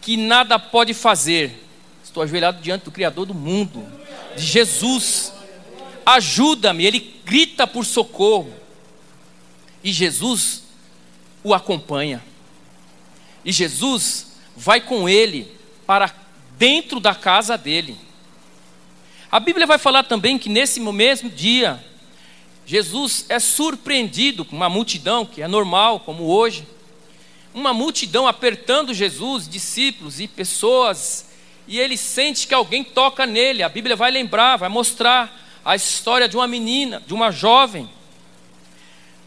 que 0.00 0.16
nada 0.16 0.58
pode 0.58 0.94
fazer. 0.94 1.64
Estou 2.04 2.22
ajoelhado 2.22 2.60
diante 2.62 2.84
do 2.84 2.90
Criador 2.90 3.26
do 3.26 3.34
mundo, 3.34 3.84
de 4.36 4.42
Jesus. 4.42 5.32
Ajuda-me. 6.06 6.86
Ele 6.86 7.20
grita 7.24 7.66
por 7.66 7.84
socorro. 7.84 8.52
E 9.82 9.92
Jesus 9.92 10.62
o 11.42 11.52
acompanha. 11.52 12.24
E 13.44 13.52
Jesus 13.52 14.32
vai 14.56 14.80
com 14.80 15.08
ele 15.08 15.50
para 15.86 16.08
dentro 16.58 17.00
da 17.00 17.14
casa 17.14 17.56
dele. 17.56 17.96
A 19.30 19.38
Bíblia 19.38 19.66
vai 19.66 19.78
falar 19.78 20.02
também 20.02 20.38
que 20.38 20.48
nesse 20.48 20.80
mesmo 20.80 21.30
dia, 21.30 21.82
Jesus 22.66 23.24
é 23.28 23.38
surpreendido 23.38 24.44
com 24.44 24.56
uma 24.56 24.68
multidão, 24.68 25.24
que 25.24 25.40
é 25.40 25.48
normal, 25.48 26.00
como 26.00 26.24
hoje 26.24 26.66
uma 27.54 27.72
multidão 27.72 28.26
apertando 28.26 28.94
Jesus, 28.94 29.48
discípulos 29.48 30.20
e 30.20 30.28
pessoas, 30.28 31.28
e 31.66 31.78
ele 31.78 31.96
sente 31.96 32.46
que 32.46 32.54
alguém 32.54 32.84
toca 32.84 33.26
nele. 33.26 33.62
A 33.62 33.68
Bíblia 33.68 33.96
vai 33.96 34.10
lembrar, 34.10 34.56
vai 34.56 34.68
mostrar 34.68 35.46
a 35.64 35.74
história 35.74 36.28
de 36.28 36.36
uma 36.36 36.46
menina, 36.46 37.02
de 37.06 37.12
uma 37.12 37.30
jovem. 37.30 37.88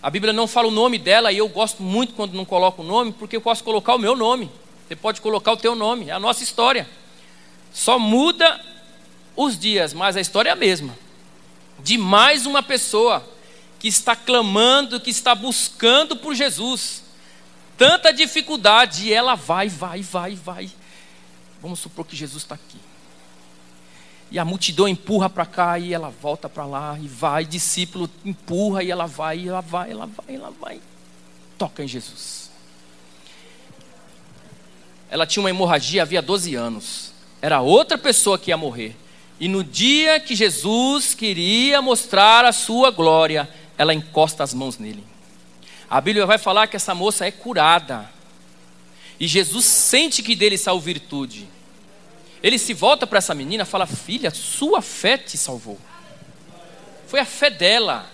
A 0.02 0.10
Bíblia 0.10 0.34
não 0.34 0.48
fala 0.48 0.68
o 0.68 0.72
nome 0.72 0.98
dela 0.98 1.32
e 1.32 1.38
eu 1.38 1.48
gosto 1.48 1.84
muito 1.84 2.14
quando 2.14 2.34
não 2.34 2.46
coloco 2.46 2.82
o 2.82 2.86
nome, 2.86 3.12
porque 3.12 3.36
eu 3.36 3.42
posso 3.42 3.64
colocar 3.64 3.96
o 3.96 4.00
meu 4.00 4.16
nome. 4.16 4.50
Você 4.88 4.96
pode 4.96 5.22
colocar 5.22 5.52
o 5.52 5.58
teu 5.58 5.76
nome, 5.76 6.10
é 6.10 6.12
a 6.12 6.20
nossa 6.20 6.44
história. 6.44 6.88
Só 7.72 7.98
muda 7.98 8.60
os 9.36 9.58
dias, 9.58 9.94
mas 9.94 10.18
a 10.18 10.22
história 10.22 10.50
é 10.50 10.54
a 10.54 10.56
mesma. 10.56 10.98
De 11.80 11.98
mais 11.98 12.46
uma 12.46 12.62
pessoa 12.62 13.28
que 13.80 13.88
está 13.88 14.16
clamando, 14.16 15.00
que 15.00 15.10
está 15.10 15.34
buscando 15.34 16.16
por 16.16 16.36
Jesus 16.36 17.04
tanta 17.82 18.14
dificuldade, 18.14 19.08
e 19.08 19.14
ela 19.14 19.34
vai, 19.34 19.68
vai, 19.68 20.04
vai, 20.04 20.36
vai. 20.36 20.70
Vamos 21.60 21.80
supor 21.80 22.06
que 22.06 22.16
Jesus 22.16 22.44
está 22.44 22.54
aqui. 22.54 22.78
E 24.30 24.38
a 24.38 24.46
multidão 24.46 24.88
empurra 24.88 25.28
para 25.28 25.48
cá 25.48 25.80
e 25.80 25.92
ela 25.92 26.12
volta 26.12 26.48
para 26.48 26.64
lá 26.64 26.96
e 27.02 27.08
vai, 27.08 27.44
discípulo 27.44 28.08
empurra 28.24 28.84
e 28.84 28.92
ela 28.92 29.08
vai, 29.08 29.40
e 29.40 29.48
ela 29.48 29.62
vai, 29.62 29.90
ela 29.90 30.06
vai, 30.06 30.36
ela 30.36 30.52
vai. 30.52 30.80
Toca 31.58 31.84
em 31.84 31.88
Jesus. 31.88 32.52
Ela 35.10 35.26
tinha 35.26 35.42
uma 35.42 35.50
hemorragia 35.50 36.04
havia 36.04 36.22
12 36.22 36.54
anos. 36.54 37.11
Era 37.42 37.62
outra 37.62 37.98
pessoa 37.98 38.38
que 38.38 38.52
ia 38.52 38.58
morrer. 38.58 38.96
E 39.40 39.48
no 39.48 39.64
dia 39.64 40.20
que 40.20 40.36
Jesus 40.36 41.16
queria 41.16 41.82
mostrar 41.82 42.46
a 42.46 42.52
sua 42.52 42.92
glória, 42.92 43.50
ela 43.78 43.94
encosta 43.94 44.44
as 44.44 44.54
mãos 44.54 44.78
nele. 44.78 45.04
A 45.90 46.00
Bíblia 46.00 46.26
vai 46.26 46.38
falar 46.38 46.68
que 46.68 46.76
essa 46.76 46.94
moça 46.94 47.26
é 47.26 47.32
curada. 47.32 48.10
E 49.20 49.28
Jesus 49.28 49.66
sente 49.66 50.22
que 50.22 50.36
dele 50.36 50.58
saiu 50.58 50.80
virtude. 50.80 51.48
Ele 52.44 52.58
se 52.58 52.74
volta 52.74 53.06
para 53.06 53.18
essa 53.18 53.34
menina 53.34 53.64
e 53.64 53.66
fala: 53.66 53.86
Filha, 53.86 54.32
sua 54.32 54.82
fé 54.82 55.18
te 55.18 55.38
salvou. 55.38 55.80
Foi 57.08 57.20
a 57.20 57.26
fé 57.26 57.50
dela. 57.50 58.10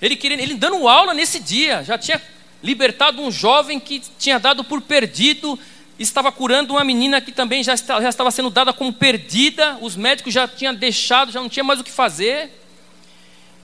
Ele, 0.00 0.16
queria, 0.16 0.40
ele 0.40 0.54
dando 0.54 0.88
aula 0.88 1.12
nesse 1.12 1.40
dia, 1.40 1.82
já 1.82 1.98
tinha 1.98 2.20
libertado 2.62 3.20
um 3.20 3.30
jovem 3.30 3.78
que 3.78 4.00
tinha 4.18 4.38
dado 4.38 4.64
por 4.64 4.80
perdido, 4.82 5.58
estava 5.98 6.30
curando 6.30 6.74
uma 6.74 6.84
menina 6.84 7.20
que 7.20 7.32
também 7.32 7.62
já, 7.62 7.74
já 7.76 8.08
estava 8.08 8.30
sendo 8.30 8.50
dada 8.50 8.72
como 8.72 8.92
perdida, 8.92 9.78
os 9.80 9.96
médicos 9.96 10.32
já 10.32 10.46
tinham 10.46 10.74
deixado, 10.74 11.32
já 11.32 11.40
não 11.40 11.48
tinha 11.48 11.64
mais 11.64 11.80
o 11.80 11.84
que 11.84 11.90
fazer. 11.90 12.50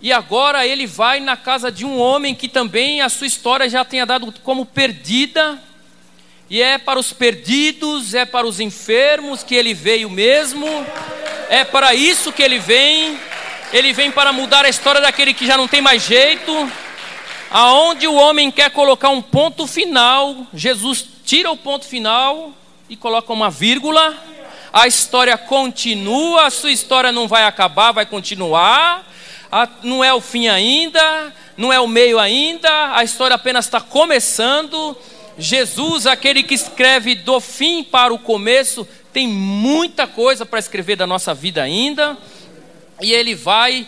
E 0.01 0.13
agora 0.13 0.67
ele 0.67 0.87
vai 0.87 1.21
na 1.21 1.37
casa 1.37 1.71
de 1.71 1.85
um 1.85 1.97
homem 1.97 2.35
que 2.35 2.49
também 2.49 3.01
a 3.01 3.09
sua 3.09 3.27
história 3.27 3.69
já 3.69 3.85
tenha 3.85 4.05
dado 4.05 4.35
como 4.43 4.67
perdida. 4.67 5.63
E 6.51 6.61
é 6.61 6.77
para 6.77 6.99
os 6.99 7.13
perdidos, 7.13 8.13
é 8.13 8.25
para 8.25 8.47
os 8.47 8.59
enfermos 8.59 9.45
que 9.45 9.55
ele 9.55 9.73
veio 9.73 10.11
mesmo. 10.11 10.67
É 11.49 11.65
para 11.65 11.95
isso 11.95 12.33
que 12.33 12.43
ele 12.43 12.59
vem. 12.59 13.19
Ele 13.73 13.93
vem 13.93 14.11
para 14.11 14.33
mudar 14.33 14.65
a 14.65 14.69
história 14.69 15.01
daquele 15.01 15.33
que 15.33 15.47
já 15.47 15.57
não 15.57 15.69
tem 15.69 15.81
mais 15.81 16.03
jeito. 16.03 16.53
Aonde 17.53 18.07
o 18.07 18.15
homem 18.15 18.51
quer 18.51 18.71
colocar 18.71 19.11
um 19.11 19.23
ponto 19.23 19.67
final, 19.67 20.47
Jesus 20.55 21.07
tira 21.25 21.51
o 21.51 21.57
ponto 21.57 21.85
final 21.85 22.53
e 22.89 22.97
coloca 22.97 23.33
uma 23.33 23.51
vírgula. 23.51 24.17
A 24.73 24.87
história 24.87 25.37
continua, 25.37 26.47
a 26.47 26.51
sua 26.51 26.73
história 26.73 27.13
não 27.13 27.29
vai 27.29 27.45
acabar, 27.45 27.93
vai 27.93 28.07
continuar 28.07 29.07
não 29.83 30.03
é 30.03 30.13
o 30.15 30.21
fim 30.21 30.49
ainda, 30.49 31.33
não 31.57 31.73
é 31.73 31.79
o 31.79 31.87
meio 31.87 32.19
ainda, 32.19 32.97
a 32.97 33.05
história 33.05 33.35
apenas 33.35 33.67
está 33.67 33.81
começando. 33.81 34.97
Jesus, 35.39 36.07
aquele 36.07 36.43
que 36.43 36.55
escreve 36.55 37.15
do 37.15 37.41
fim 37.41 37.85
para 37.85 38.13
o 38.13 38.19
começo, 38.19 38.87
tem 39.13 39.29
muita 39.29 40.07
coisa 40.07 40.47
para 40.47 40.59
escrever 40.59 40.97
da 40.97 41.07
nossa 41.07 41.35
vida 41.35 41.63
ainda. 41.63 42.17
E 43.01 43.13
ele 43.13 43.35
vai 43.35 43.87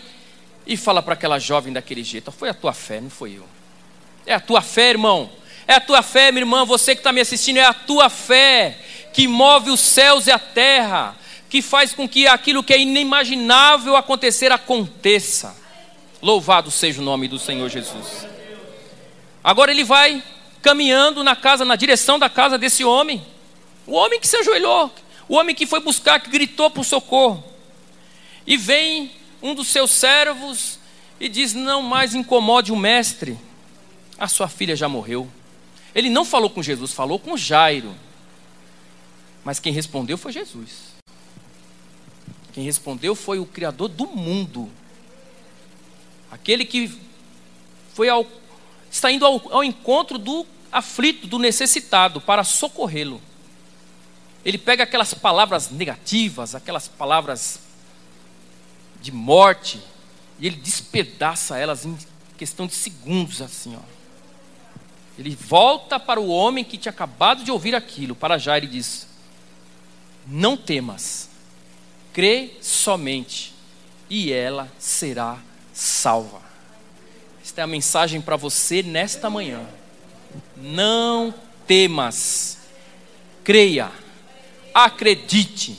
e 0.67 0.77
fala 0.77 1.01
para 1.01 1.13
aquela 1.13 1.39
jovem 1.39 1.73
daquele 1.73 2.03
jeito: 2.03 2.31
Foi 2.31 2.49
a 2.49 2.53
tua 2.53 2.73
fé, 2.73 3.01
não 3.01 3.09
foi 3.09 3.37
eu. 3.37 3.54
É 4.25 4.33
a 4.33 4.39
tua 4.39 4.61
fé, 4.61 4.89
irmão. 4.89 5.29
É 5.67 5.75
a 5.75 5.79
tua 5.79 6.01
fé, 6.01 6.31
minha 6.31 6.41
irmã. 6.41 6.65
Você 6.65 6.95
que 6.95 6.99
está 6.99 7.11
me 7.11 7.21
assistindo, 7.21 7.57
é 7.57 7.65
a 7.65 7.73
tua 7.73 8.09
fé 8.09 8.77
que 9.13 9.27
move 9.27 9.71
os 9.71 9.79
céus 9.79 10.27
e 10.27 10.31
a 10.31 10.39
terra. 10.39 11.15
que 11.49 11.61
faz 11.61 11.93
com 11.93 12.09
que 12.09 12.27
aquilo 12.27 12.63
que 12.63 12.73
é 12.73 12.79
inimaginável 12.79 13.95
acontecer 13.95 14.51
aconteça. 14.51 15.55
Louvado 16.21 16.69
seja 16.69 17.01
o 17.01 17.05
nome 17.05 17.29
do 17.29 17.39
Senhor 17.39 17.69
Jesus. 17.69 18.27
Agora 19.41 19.71
ele 19.71 19.83
vai 19.83 20.21
caminhando 20.61 21.23
na 21.23 21.35
casa, 21.35 21.63
na 21.63 21.75
direção 21.75 22.17
da 22.17 22.27
casa 22.27 22.57
desse 22.57 22.83
homem. 22.83 23.23
O 23.85 23.93
homem 23.93 24.19
que 24.19 24.27
se 24.27 24.35
ajoelhou, 24.35 24.91
o 25.29 25.35
homem 25.35 25.55
que 25.55 25.67
foi 25.67 25.79
buscar, 25.79 26.19
que 26.19 26.29
gritou 26.29 26.69
por 26.69 26.83
socorro. 26.83 27.43
E 28.45 28.57
vem 28.57 29.11
um 29.41 29.53
dos 29.53 29.67
seus 29.67 29.91
servos 29.91 30.79
e 31.19 31.29
diz: 31.29 31.53
Não 31.53 31.81
mais 31.81 32.15
incomode 32.15 32.71
o 32.71 32.75
mestre, 32.75 33.37
a 34.17 34.27
sua 34.27 34.47
filha 34.47 34.75
já 34.75 34.87
morreu. 34.87 35.29
Ele 35.93 36.09
não 36.09 36.25
falou 36.25 36.49
com 36.49 36.61
Jesus, 36.61 36.91
falou 36.91 37.19
com 37.19 37.37
Jairo. 37.37 37.95
Mas 39.43 39.59
quem 39.59 39.71
respondeu 39.71 40.17
foi 40.17 40.31
Jesus. 40.31 40.95
Quem 42.53 42.63
respondeu 42.63 43.15
foi 43.15 43.39
o 43.39 43.45
Criador 43.45 43.89
do 43.89 44.07
mundo. 44.07 44.71
Aquele 46.31 46.65
que 46.65 46.99
foi 47.93 48.09
ao, 48.09 48.25
está 48.89 49.11
indo 49.11 49.25
ao, 49.25 49.53
ao 49.53 49.63
encontro 49.63 50.17
do 50.17 50.45
aflito, 50.71 51.27
do 51.27 51.39
necessitado, 51.39 52.19
para 52.19 52.43
socorrê-lo. 52.43 53.21
Ele 54.43 54.57
pega 54.57 54.83
aquelas 54.83 55.13
palavras 55.13 55.69
negativas, 55.69 56.53
aquelas 56.55 56.87
palavras 56.87 57.59
de 59.01 59.11
morte, 59.11 59.81
e 60.39 60.47
ele 60.47 60.57
despedaça 60.57 61.57
elas 61.57 61.85
em 61.85 61.97
questão 62.37 62.67
de 62.67 62.73
segundos, 62.73 63.41
assim, 63.41 63.75
ó. 63.75 63.95
Ele 65.17 65.35
volta 65.35 65.99
para 65.99 66.19
o 66.19 66.27
homem 66.27 66.63
que 66.63 66.77
tinha 66.77 66.91
acabado 66.91 67.43
de 67.43 67.51
ouvir 67.51 67.73
aquilo, 67.73 68.15
para 68.15 68.37
Jair 68.37 68.65
e 68.65 68.67
diz: 68.67 69.07
Não 70.27 70.57
temas, 70.57 71.29
crê 72.11 72.51
somente, 72.61 73.53
e 74.09 74.31
ela 74.31 74.71
será 74.77 75.37
salva. 75.73 76.41
Esta 77.43 77.61
é 77.61 77.63
a 77.63 77.67
mensagem 77.67 78.19
para 78.19 78.35
você 78.35 78.83
nesta 78.83 79.29
manhã. 79.29 79.65
Não 80.57 81.33
temas, 81.65 82.57
creia, 83.43 83.91
acredite, 84.73 85.77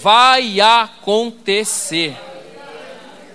vai 0.00 0.60
acontecer. 0.60 2.16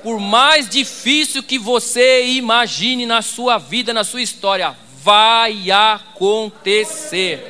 Por 0.01 0.20
mais 0.20 0.67
difícil 0.70 1.44
que 1.44 1.60
você 1.60 2.25
imagine 2.25 3.06
na 3.06 3.22
sua 3.22 3.58
vida, 3.58 3.94
na 3.94 4.03
sua 4.03 4.22
história, 4.22 4.75
vai 5.07 5.71
acontecer. 5.71 7.49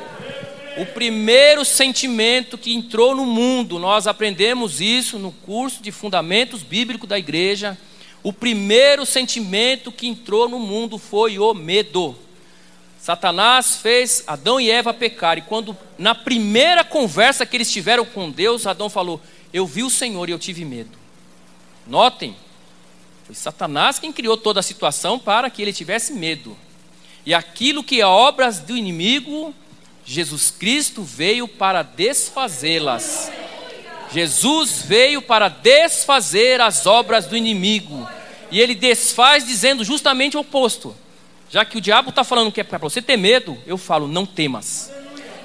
O 0.77 0.85
primeiro 0.85 1.65
sentimento 1.65 2.55
que 2.55 2.71
entrou 2.71 3.15
no 3.15 3.25
mundo, 3.25 3.79
nós 3.79 4.05
aprendemos 4.05 4.79
isso 4.79 5.17
no 5.17 5.31
curso 5.31 5.81
de 5.81 5.91
Fundamentos 5.91 6.61
Bíblicos 6.61 7.09
da 7.09 7.17
Igreja. 7.17 7.75
O 8.21 8.31
primeiro 8.31 9.07
sentimento 9.07 9.91
que 9.91 10.05
entrou 10.05 10.47
no 10.47 10.59
mundo 10.59 10.99
foi 10.99 11.39
o 11.39 11.51
medo. 11.55 12.15
Satanás 12.99 13.77
fez 13.77 14.23
Adão 14.27 14.61
e 14.61 14.69
Eva 14.69 14.93
pecar, 14.93 15.39
e 15.39 15.41
quando 15.41 15.75
na 15.97 16.13
primeira 16.13 16.83
conversa 16.83 17.43
que 17.43 17.57
eles 17.57 17.71
tiveram 17.71 18.05
com 18.05 18.29
Deus, 18.29 18.67
Adão 18.67 18.87
falou: 18.87 19.19
Eu 19.51 19.65
vi 19.65 19.81
o 19.81 19.89
Senhor 19.89 20.29
e 20.29 20.31
eu 20.31 20.37
tive 20.37 20.63
medo. 20.63 20.95
Notem, 21.87 22.35
foi 23.25 23.33
Satanás 23.33 23.97
quem 23.97 24.13
criou 24.13 24.37
toda 24.37 24.59
a 24.59 24.63
situação 24.63 25.17
para 25.17 25.49
que 25.49 25.63
ele 25.63 25.73
tivesse 25.73 26.13
medo. 26.13 26.55
E 27.27 27.34
aquilo 27.34 27.84
que 27.84 28.00
é 28.00 28.05
obras 28.05 28.60
do 28.60 28.77
inimigo, 28.77 29.53
Jesus 30.05 30.50
Cristo 30.50 31.03
veio 31.03 31.46
para 31.46 31.84
desfazê-las. 31.84 33.29
Jesus 34.13 34.84
veio 34.86 35.22
para 35.22 35.50
desfazer 35.50 36.62
as 36.62 36.86
obras 36.86 37.25
do 37.25 37.36
inimigo. 37.36 38.07
E 38.50 38.62
ele 38.62 38.74
desfaz 38.74 39.46
dizendo 39.46 39.84
justamente 39.84 40.38
o 40.38 40.39
oposto. 40.39 40.96
Já 41.50 41.65
que 41.65 41.77
o 41.77 41.81
diabo 41.81 42.12
está 42.12 42.24
falando 42.24 42.50
que 42.50 42.62
é 42.62 42.63
para 42.63 42.77
você 42.77 43.01
ter 43.01 43.17
medo, 43.17 43.57
eu 43.67 43.77
falo, 43.77 44.07
não 44.07 44.25
temas. 44.25 44.89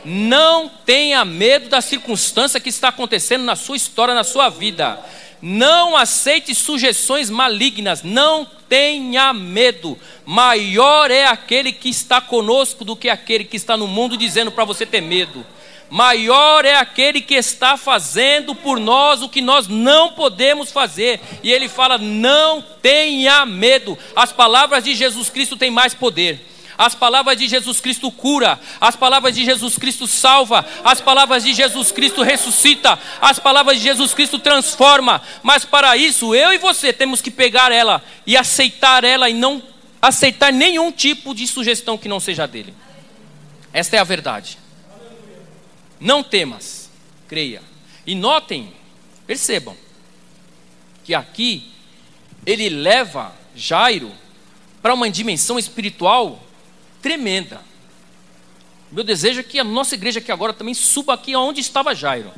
Não 0.05 0.69
tenha 0.87 1.25
medo 1.25 1.69
da 1.69 1.81
circunstância 1.81 2.61
que 2.61 2.69
está 2.69 2.91
acontecendo 2.91 3.43
na 3.43 3.57
sua 3.57 3.77
história, 3.77 4.15
na 4.15 4.23
sua 4.23 4.49
vida. 4.49 5.01
Não 5.43 5.97
aceite 5.97 6.55
sugestões 6.55 7.29
malignas. 7.29 8.03
Não 8.03 8.47
tenha 8.69 9.33
medo. 9.35 9.99
Maior 10.25 11.11
é 11.11 11.27
aquele 11.27 11.73
que 11.73 11.89
está 11.89 12.21
conosco 12.21 12.85
do 12.85 12.97
que 12.97 13.09
aquele 13.09 13.45
que 13.45 13.57
está 13.57 13.77
no 13.77 13.89
mundo 13.89 14.17
dizendo 14.17 14.53
para 14.53 14.65
você 14.65 14.87
ter 14.87 15.01
medo 15.01 15.45
maior 15.93 16.65
é 16.65 16.75
aquele 16.75 17.21
que 17.21 17.35
está 17.35 17.77
fazendo 17.77 18.55
por 18.55 18.81
nós 18.81 19.21
o 19.21 19.29
que 19.29 19.43
nós 19.43 19.69
não 19.69 20.13
podemos 20.13 20.73
fazer. 20.73 21.21
E 21.43 21.53
ele 21.53 21.69
fala: 21.69 21.99
não 21.99 22.65
tenha 22.81 23.45
medo. 23.45 23.99
As 24.17 24.33
palavras 24.33 24.83
de 24.83 24.95
Jesus 24.95 25.29
Cristo 25.29 25.55
têm 25.55 25.71
mais 25.71 25.93
poder. 25.93 26.52
As 26.83 26.97
palavras 26.97 27.39
de 27.39 27.47
Jesus 27.47 27.81
Cristo 27.81 28.11
cura, 28.11 28.59
as 28.81 28.97
palavras 28.97 29.33
de 29.37 29.45
Jesus 29.45 29.79
Cristo 29.79 30.09
salva, 30.09 30.67
as 30.83 31.01
palavras 31.01 31.45
de 31.45 31.55
Jesus 31.55 31.93
Cristo 31.93 32.23
ressuscita, 32.23 32.99
as 33.21 33.39
palavras 33.39 33.77
de 33.79 33.85
Jesus 33.85 34.13
Cristo 34.13 34.37
transforma. 34.37 35.23
Mas 35.45 35.65
para 35.65 35.97
isso, 35.97 36.35
eu 36.35 36.53
e 36.53 36.59
você 36.59 36.93
temos 36.93 37.23
que 37.23 37.31
pegar 37.31 37.71
ela 37.71 38.03
e 38.27 38.37
aceitar 38.37 39.05
ela 39.05 39.31
e 39.31 39.33
não 39.33 39.63
aceitar 40.01 40.53
nenhum 40.53 40.91
tipo 40.91 41.33
de 41.33 41.47
sugestão 41.47 41.97
que 41.97 42.09
não 42.09 42.19
seja 42.19 42.49
dele. 42.49 42.75
Esta 43.73 43.95
é 43.95 44.01
a 44.01 44.05
verdade. 44.05 44.59
Não 46.01 46.21
temas, 46.21 46.91
creia. 47.29 47.63
E 48.05 48.17
notem, 48.17 48.73
percebam, 49.25 49.77
que 51.05 51.15
aqui 51.15 51.71
ele 52.45 52.69
leva 52.69 53.33
Jairo 53.55 54.11
para 54.83 54.93
uma 54.93 55.09
dimensão 55.09 55.61
espiritual 55.61 56.43
tremenda. 57.03 57.61
Meu 58.91 59.03
desejo 59.03 59.41
é 59.41 59.43
que 59.43 59.59
a 59.59 59.65
nossa 59.65 59.95
igreja 59.95 60.21
aqui 60.21 60.31
agora 60.31 60.53
também 60.53 60.75
suba 60.75 61.15
aqui 61.15 61.35
onde 61.35 61.61
estava 61.61 61.95
Jairo. 61.95 62.33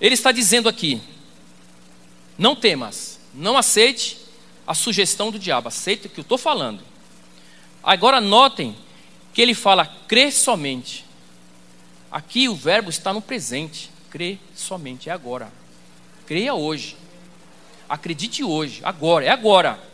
Ele 0.00 0.14
está 0.14 0.32
dizendo 0.32 0.68
aqui: 0.68 1.02
não 2.38 2.54
temas, 2.54 3.18
não 3.34 3.58
aceite 3.58 4.18
a 4.66 4.74
sugestão 4.74 5.30
do 5.30 5.38
diabo, 5.38 5.68
aceite 5.68 6.06
o 6.06 6.10
que 6.10 6.20
eu 6.20 6.22
estou 6.22 6.38
falando. 6.38 6.82
Agora 7.82 8.20
notem 8.20 8.76
que 9.32 9.40
ele 9.40 9.54
fala, 9.54 9.86
crê 10.06 10.30
somente. 10.30 11.04
Aqui 12.10 12.48
o 12.48 12.54
verbo 12.54 12.90
está 12.90 13.12
no 13.12 13.22
presente. 13.22 13.90
Crê 14.10 14.38
somente, 14.54 15.08
é 15.08 15.12
agora. 15.12 15.52
Creia 16.26 16.54
hoje. 16.54 16.96
Acredite 17.88 18.44
hoje, 18.44 18.80
agora, 18.84 19.24
é 19.24 19.28
agora. 19.28 19.89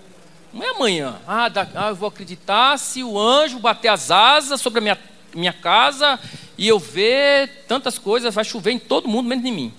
Não 0.53 0.63
é 0.63 0.71
amanhã. 0.71 1.17
Ah, 1.27 1.49
da, 1.49 1.67
ah, 1.75 1.89
eu 1.89 1.95
vou 1.95 2.09
acreditar 2.09 2.79
se 2.79 3.03
o 3.03 3.19
anjo 3.19 3.59
bater 3.59 3.89
as 3.89 4.11
asas 4.11 4.61
sobre 4.61 4.79
a 4.79 4.83
minha, 4.83 4.99
minha 5.35 5.53
casa 5.53 6.19
e 6.57 6.67
eu 6.67 6.79
ver 6.79 7.65
tantas 7.69 7.99
coisas, 7.99 8.35
vai 8.35 8.45
chover 8.45 8.73
em 8.73 8.79
todo 8.79 9.09
mundo, 9.09 9.29
menos 9.29 9.45
em 9.45 9.53
mim. 9.53 9.73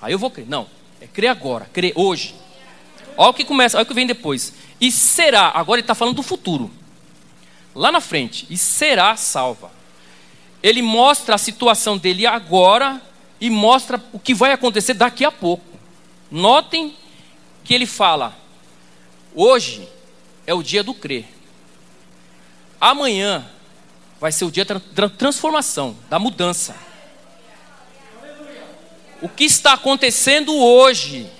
Aí 0.00 0.12
eu 0.12 0.18
vou 0.18 0.30
crer. 0.30 0.46
Não, 0.48 0.66
é 1.00 1.06
crer 1.06 1.28
agora, 1.28 1.68
crer 1.72 1.92
hoje. 1.94 2.34
Olha 3.16 3.30
o 3.30 3.34
que 3.34 3.44
começa, 3.44 3.76
olha 3.76 3.84
o 3.84 3.86
que 3.86 3.94
vem 3.94 4.06
depois. 4.06 4.52
E 4.80 4.92
será, 4.92 5.50
agora 5.54 5.78
ele 5.78 5.84
está 5.84 5.94
falando 5.94 6.16
do 6.16 6.22
futuro. 6.22 6.70
Lá 7.74 7.90
na 7.90 8.00
frente, 8.00 8.46
e 8.48 8.56
será 8.56 9.16
salva 9.16 9.76
ele 10.66 10.82
mostra 10.82 11.36
a 11.36 11.38
situação 11.38 11.96
dele 11.96 12.26
agora 12.26 13.00
e 13.40 13.48
mostra 13.48 14.02
o 14.12 14.18
que 14.18 14.34
vai 14.34 14.50
acontecer 14.50 14.94
daqui 14.94 15.24
a 15.24 15.30
pouco. 15.30 15.64
Notem 16.28 16.92
que 17.62 17.72
ele 17.72 17.86
fala: 17.86 18.36
hoje 19.36 19.86
é 20.46 20.52
o 20.52 20.62
dia 20.62 20.82
do 20.82 20.94
crer, 20.94 21.26
amanhã 22.80 23.48
vai 24.18 24.32
ser 24.32 24.46
o 24.46 24.50
dia 24.50 24.64
da 24.64 25.08
transformação, 25.08 25.96
da 26.08 26.18
mudança. 26.18 26.74
O 29.20 29.28
que 29.28 29.44
está 29.44 29.74
acontecendo 29.74 30.56
hoje, 30.56 31.30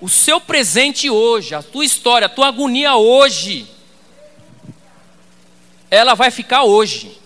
o 0.00 0.08
seu 0.08 0.40
presente 0.40 1.10
hoje, 1.10 1.54
a 1.54 1.62
tua 1.62 1.84
história, 1.84 2.26
a 2.26 2.30
tua 2.30 2.48
agonia 2.48 2.96
hoje, 2.96 3.66
ela 5.90 6.14
vai 6.14 6.30
ficar 6.30 6.64
hoje. 6.64 7.18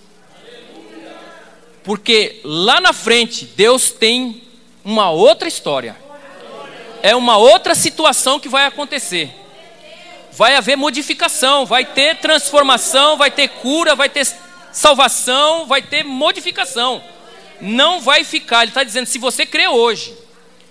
Porque 1.83 2.41
lá 2.45 2.81
na 2.81 2.93
frente 2.93 3.47
Deus 3.47 3.91
tem 3.91 4.43
uma 4.85 5.11
outra 5.11 5.49
história. 5.49 5.97
É 7.03 7.17
uma 7.17 7.39
outra 7.39 7.75
situação 7.75 8.39
que 8.39 8.49
vai 8.49 8.67
acontecer. 8.67 9.35
Vai 10.33 10.57
haver 10.57 10.77
modificação, 10.77 11.67
vai 11.67 11.85
ter 11.85 12.17
transformação, 12.17 13.17
vai 13.17 13.31
ter 13.31 13.49
cura, 13.49 13.95
vai 13.95 14.09
ter 14.09 14.27
salvação, 14.73 15.67
vai 15.67 15.83
ter 15.83 16.05
modificação. 16.05 17.03
Não 17.61 18.01
vai 18.01 18.25
ficar, 18.25 18.63
ele 18.63 18.71
está 18.71 18.85
dizendo: 18.85 19.07
se 19.07 19.19
você 19.19 19.45
crê 19.45 19.69
hoje, 19.69 20.17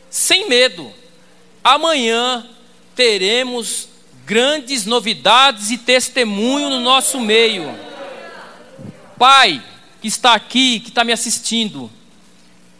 sem 0.09 0.47
medo, 0.49 0.91
amanhã 1.63 2.47
teremos 2.95 3.87
grandes 4.25 4.85
novidades 4.85 5.71
e 5.71 5.77
testemunho 5.77 6.69
no 6.69 6.79
nosso 6.79 7.19
meio. 7.19 7.77
Pai, 9.17 9.61
que 10.01 10.07
está 10.07 10.33
aqui, 10.33 10.79
que 10.79 10.89
está 10.89 11.03
me 11.03 11.11
assistindo, 11.11 11.91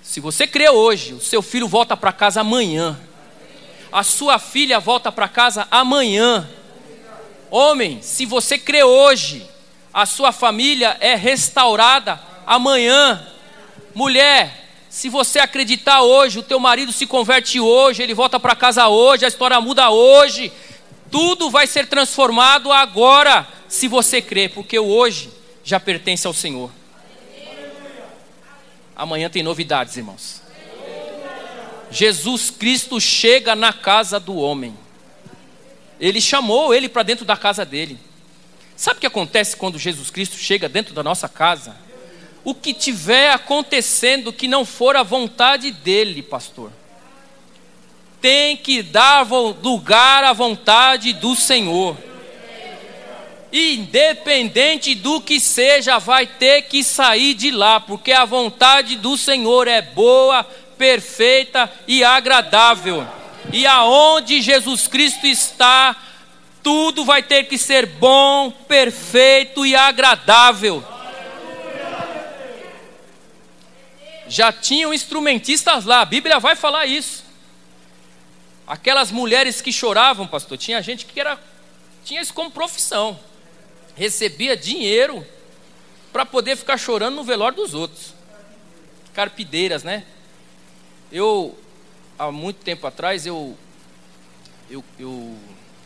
Se 0.02 0.20
você 0.20 0.48
crê 0.48 0.68
hoje, 0.70 1.14
o 1.14 1.22
seu 1.22 1.40
filho 1.40 1.68
volta 1.68 1.96
para 1.96 2.12
casa 2.12 2.42
amanhã. 2.42 3.00
A 3.92 4.02
sua 4.04 4.40
filha 4.40 4.80
volta 4.80 5.12
para 5.12 5.28
casa 5.28 5.68
amanhã. 5.70 6.50
Homem, 7.52 8.02
se 8.02 8.26
você 8.26 8.58
crê 8.58 8.84
hoje, 8.84 9.48
a 9.94 10.06
sua 10.06 10.32
família 10.32 10.98
é 11.00 11.16
restaurada 11.16 12.20
amanhã. 12.46 13.28
Mulher, 13.94 14.68
se 14.90 15.10
você 15.10 15.40
acreditar 15.40 16.02
hoje, 16.02 16.40
o 16.40 16.44
teu 16.44 16.60
marido 16.60 16.92
se 16.92 17.06
converte 17.06 17.60
hoje, 17.60 18.04
ele 18.04 18.14
volta 18.14 18.40
para 18.40 18.56
casa 18.56 18.88
hoje, 18.88 19.26
a 19.26 19.28
história 19.28 19.60
muda 19.60 19.90
hoje. 19.90 20.52
Tudo 21.12 21.50
vai 21.50 21.66
ser 21.66 21.88
transformado 21.88 22.72
agora, 22.72 23.48
se 23.68 23.88
você 23.88 24.22
crer, 24.22 24.52
porque 24.52 24.78
o 24.78 24.88
hoje 24.88 25.32
já 25.64 25.80
pertence 25.80 26.28
ao 26.28 26.34
Senhor. 26.34 26.72
Amanhã 28.96 29.30
tem 29.30 29.42
novidades, 29.42 29.98
irmãos. 29.98 30.42
Jesus 31.92 32.52
Cristo 32.52 33.00
chega 33.00 33.56
na 33.56 33.74
casa 33.74 34.20
do 34.20 34.36
homem. 34.36 34.78
Ele 36.00 36.22
chamou 36.22 36.74
ele 36.74 36.88
para 36.88 37.04
dentro 37.04 37.26
da 37.26 37.36
casa 37.36 37.66
dele. 37.66 38.00
Sabe 38.76 38.98
o 38.98 39.02
que 39.02 39.08
acontece 39.08 39.58
quando 39.58 39.78
Jesus 39.78 40.10
Cristo 40.10 40.38
chega 40.38 40.70
dentro 40.70 40.94
da 40.94 41.04
nossa 41.04 41.28
casa? 41.28 41.76
O 42.44 42.56
que 42.56 42.74
tiver 42.74 43.32
acontecendo 43.32 44.32
que 44.32 44.48
não 44.48 44.64
for 44.64 44.96
a 44.96 45.04
vontade 45.04 45.72
dele, 45.72 46.22
pastor, 46.22 46.72
tem 48.22 48.56
que 48.56 48.82
dar 48.82 49.28
lugar 49.30 50.24
à 50.24 50.32
vontade 50.32 51.12
do 51.14 51.36
Senhor. 51.36 51.98
Independente 53.52 54.96
do 54.96 55.20
que 55.20 55.40
seja, 55.40 55.98
vai 55.98 56.26
ter 56.26 56.64
que 56.64 56.84
sair 56.84 57.34
de 57.34 57.52
lá, 57.52 57.80
porque 57.80 58.12
a 58.14 58.24
vontade 58.24 58.96
do 58.96 59.18
Senhor 59.18 59.68
é 59.68 59.82
boa, 59.82 60.46
perfeita 60.78 61.70
e 61.88 62.04
agradável. 62.04 63.06
E 63.52 63.66
aonde 63.66 64.42
Jesus 64.42 64.88
Cristo 64.88 65.26
está, 65.26 65.96
tudo 66.62 67.04
vai 67.04 67.24
ter 67.24 67.46
que 67.46 67.58
ser 67.58 67.86
bom, 67.86 68.52
perfeito 68.52 69.66
e 69.66 69.76
agradável. 69.76 70.84
Já 74.28 74.52
tinham 74.52 74.94
instrumentistas 74.94 75.86
lá, 75.86 76.02
a 76.02 76.06
Bíblia 76.06 76.40
vai 76.40 76.56
falar 76.56 76.86
isso. 76.86 77.26
Aquelas 78.68 79.12
mulheres 79.12 79.62
que 79.62 79.74
choravam, 79.74 80.28
pastor, 80.28 80.56
tinha 80.58 80.80
gente 80.84 81.06
que 81.06 81.20
era, 81.20 81.40
tinha 82.06 82.22
isso 82.22 82.34
como 82.34 82.52
profissão, 82.52 83.20
recebia 83.96 84.56
dinheiro 84.56 85.26
para 86.14 86.26
poder 86.26 86.56
ficar 86.56 86.78
chorando 86.78 87.16
no 87.16 87.24
velório 87.24 87.58
dos 87.58 87.74
outros. 87.74 88.14
Carpideiras, 89.14 89.84
né? 89.84 90.06
Eu, 91.12 91.58
há 92.20 92.32
muito 92.32 92.58
tempo 92.58 92.86
atrás, 92.86 93.26
eu, 93.26 93.58
eu, 94.70 94.84
eu, 95.00 95.38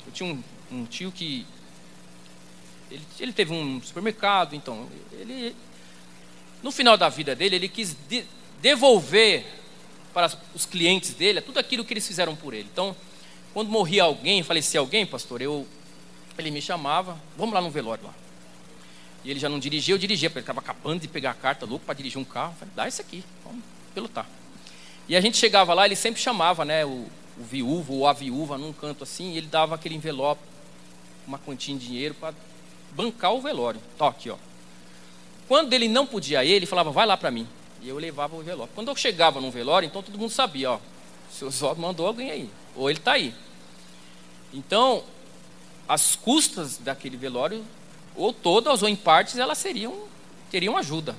eu 0.08 0.12
tinha 0.12 0.34
um, 0.34 0.43
um, 0.72 0.86
tio 0.86 1.12
que, 1.12 1.46
ele, 2.89 3.04
ele 3.19 3.32
teve 3.32 3.54
um 3.54 3.80
supermercado, 3.84 4.56
então, 4.56 4.89
ele, 5.12 5.56
no 6.63 6.72
final 6.72 6.98
da 6.98 7.08
vida 7.08 7.36
dele, 7.36 7.56
ele 7.56 7.69
quis 7.69 7.96
de, 8.10 8.26
devolver 8.60 9.46
para 10.12 10.32
os 10.56 10.65
clientes 10.65 11.13
dele 11.13 11.39
tudo 11.39 11.60
aquilo 11.60 11.86
que 11.86 11.93
eles 11.93 12.08
fizeram 12.08 12.36
por 12.36 12.54
ele. 12.54 12.67
Então, 12.72 12.96
quando 13.54 13.69
morria 13.69 14.04
alguém, 14.04 14.41
falecia 14.41 14.80
alguém, 14.80 15.06
pastor, 15.06 15.39
eu, 15.41 15.67
ele 16.38 16.50
me 16.50 16.62
chamava, 16.62 17.19
vamos 17.38 17.54
lá 17.54 17.62
no 17.62 17.69
velório 17.69 18.04
lá. 18.06 18.13
E 19.24 19.30
ele 19.32 19.39
já 19.39 19.48
não 19.48 19.60
dirigia, 19.60 19.93
eu 19.93 20.00
dirigia, 20.00 20.30
porque 20.30 20.39
ele 20.39 20.43
estava 20.43 20.60
acabando 20.60 21.00
de 21.00 21.08
pegar 21.08 21.32
a 21.32 21.36
carta, 21.36 21.65
louco 21.65 21.86
para 21.86 21.93
dirigir 21.93 22.19
um 22.19 22.26
carro. 22.26 22.56
Falei, 22.60 22.74
dá 22.76 22.88
isso 22.88 23.02
aqui, 23.02 23.24
vamos 23.43 23.63
pelutar. 23.93 24.28
E 25.08 25.16
a 25.16 25.22
gente 25.22 25.38
chegava 25.38 25.74
lá, 25.74 25.86
ele 25.86 25.96
sempre 25.96 26.22
chamava 26.22 26.63
né, 26.63 26.86
o, 26.86 26.89
o 27.38 27.44
viúvo 27.44 27.94
ou 27.96 28.08
a 28.08 28.13
viúva 28.13 28.58
num 28.58 28.72
canto 28.72 29.04
assim, 29.04 29.34
e 29.34 29.38
ele 29.38 29.48
dava 29.48 29.76
aquele 29.76 29.96
envelope, 29.96 30.42
uma 31.28 31.38
quantia 31.38 31.76
de 31.76 31.88
dinheiro 31.88 32.13
para 32.16 32.34
bancar 32.92 33.34
o 33.34 33.42
velório. 33.42 33.82
Tá 33.98 34.08
aqui, 34.08 34.30
ó. 34.30 34.38
Quando 35.48 35.74
ele 35.74 35.88
não 35.88 36.06
podia 36.06 36.44
ir, 36.44 36.52
ele 36.52 36.66
falava, 36.66 36.92
vai 36.92 37.06
lá 37.06 37.18
para 37.18 37.32
mim. 37.32 37.48
E 37.82 37.89
eu 37.89 37.98
levava 37.98 38.36
o 38.36 38.42
envelope. 38.42 38.72
Quando 38.74 38.88
eu 38.88 38.96
chegava 38.96 39.42
no 39.42 39.52
velório, 39.52 39.86
então 39.86 40.02
todo 40.02 40.18
mundo 40.18 40.32
sabia, 40.32 40.72
ó, 40.72 40.76
o 40.76 41.34
seu 41.34 41.52
Zó 41.52 41.76
mandou 41.76 42.08
alguém 42.08 42.32
aí, 42.32 42.50
ou 42.76 42.89
ele 42.89 43.00
está 43.00 43.13
aí. 43.13 43.34
Então, 44.54 45.04
as 45.88 46.16
custas 46.16 46.78
daquele 46.78 47.18
velório, 47.18 47.66
ou 48.16 48.32
todas 48.32 48.82
ou 48.82 48.88
em 48.88 48.96
partes, 48.96 49.38
elas 49.38 49.58
seriam, 49.58 50.04
teriam 50.50 50.78
ajuda. 50.78 51.16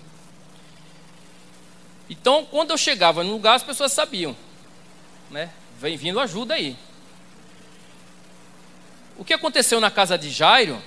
Então, 2.08 2.44
quando 2.44 2.70
eu 2.70 2.78
chegava 2.78 3.24
no 3.24 3.32
lugar, 3.32 3.54
as 3.54 3.62
pessoas 3.62 3.92
sabiam, 3.92 4.36
né? 5.30 5.50
Vem 5.80 5.96
vindo 5.96 6.20
ajuda 6.20 6.54
aí. 6.54 6.76
O 9.16 9.24
que 9.24 9.32
aconteceu 9.32 9.80
na 9.80 9.90
casa 9.90 10.18
de 10.18 10.30
Jairo 10.30 10.80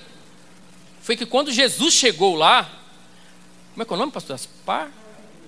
foi 1.02 1.16
que 1.16 1.26
quando 1.26 1.52
Jesus 1.52 1.94
chegou 1.94 2.34
lá, 2.34 2.70
como 3.72 3.82
é 3.82 3.84
que 3.84 3.92
é 3.92 3.96
o 3.96 3.98
nome, 3.98 4.12
pastor? 4.12 4.34
As 4.34 4.46
par... 4.46 4.90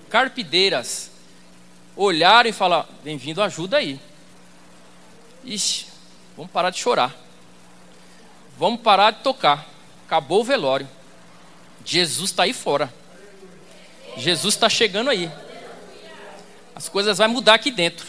carpideiras 0.09 1.11
olharam 1.95 2.49
e 2.49 2.53
falaram: 2.53 2.87
Vem 3.03 3.17
vindo 3.17 3.41
ajuda 3.41 3.77
aí. 3.77 3.99
Ixi, 5.43 5.87
vamos 6.35 6.51
parar 6.51 6.69
de 6.69 6.79
chorar. 6.79 7.15
Vamos 8.57 8.81
parar 8.81 9.11
de 9.11 9.19
tocar. 9.19 9.67
Acabou 10.05 10.41
o 10.41 10.43
velório. 10.43 10.87
Jesus 11.85 12.31
está 12.31 12.43
aí 12.43 12.53
fora. 12.53 12.93
Jesus 14.17 14.55
está 14.55 14.67
chegando 14.67 15.09
aí 15.09 15.31
as 16.81 16.89
coisas 16.89 17.19
vão 17.19 17.29
mudar 17.29 17.53
aqui 17.53 17.69
dentro. 17.69 18.07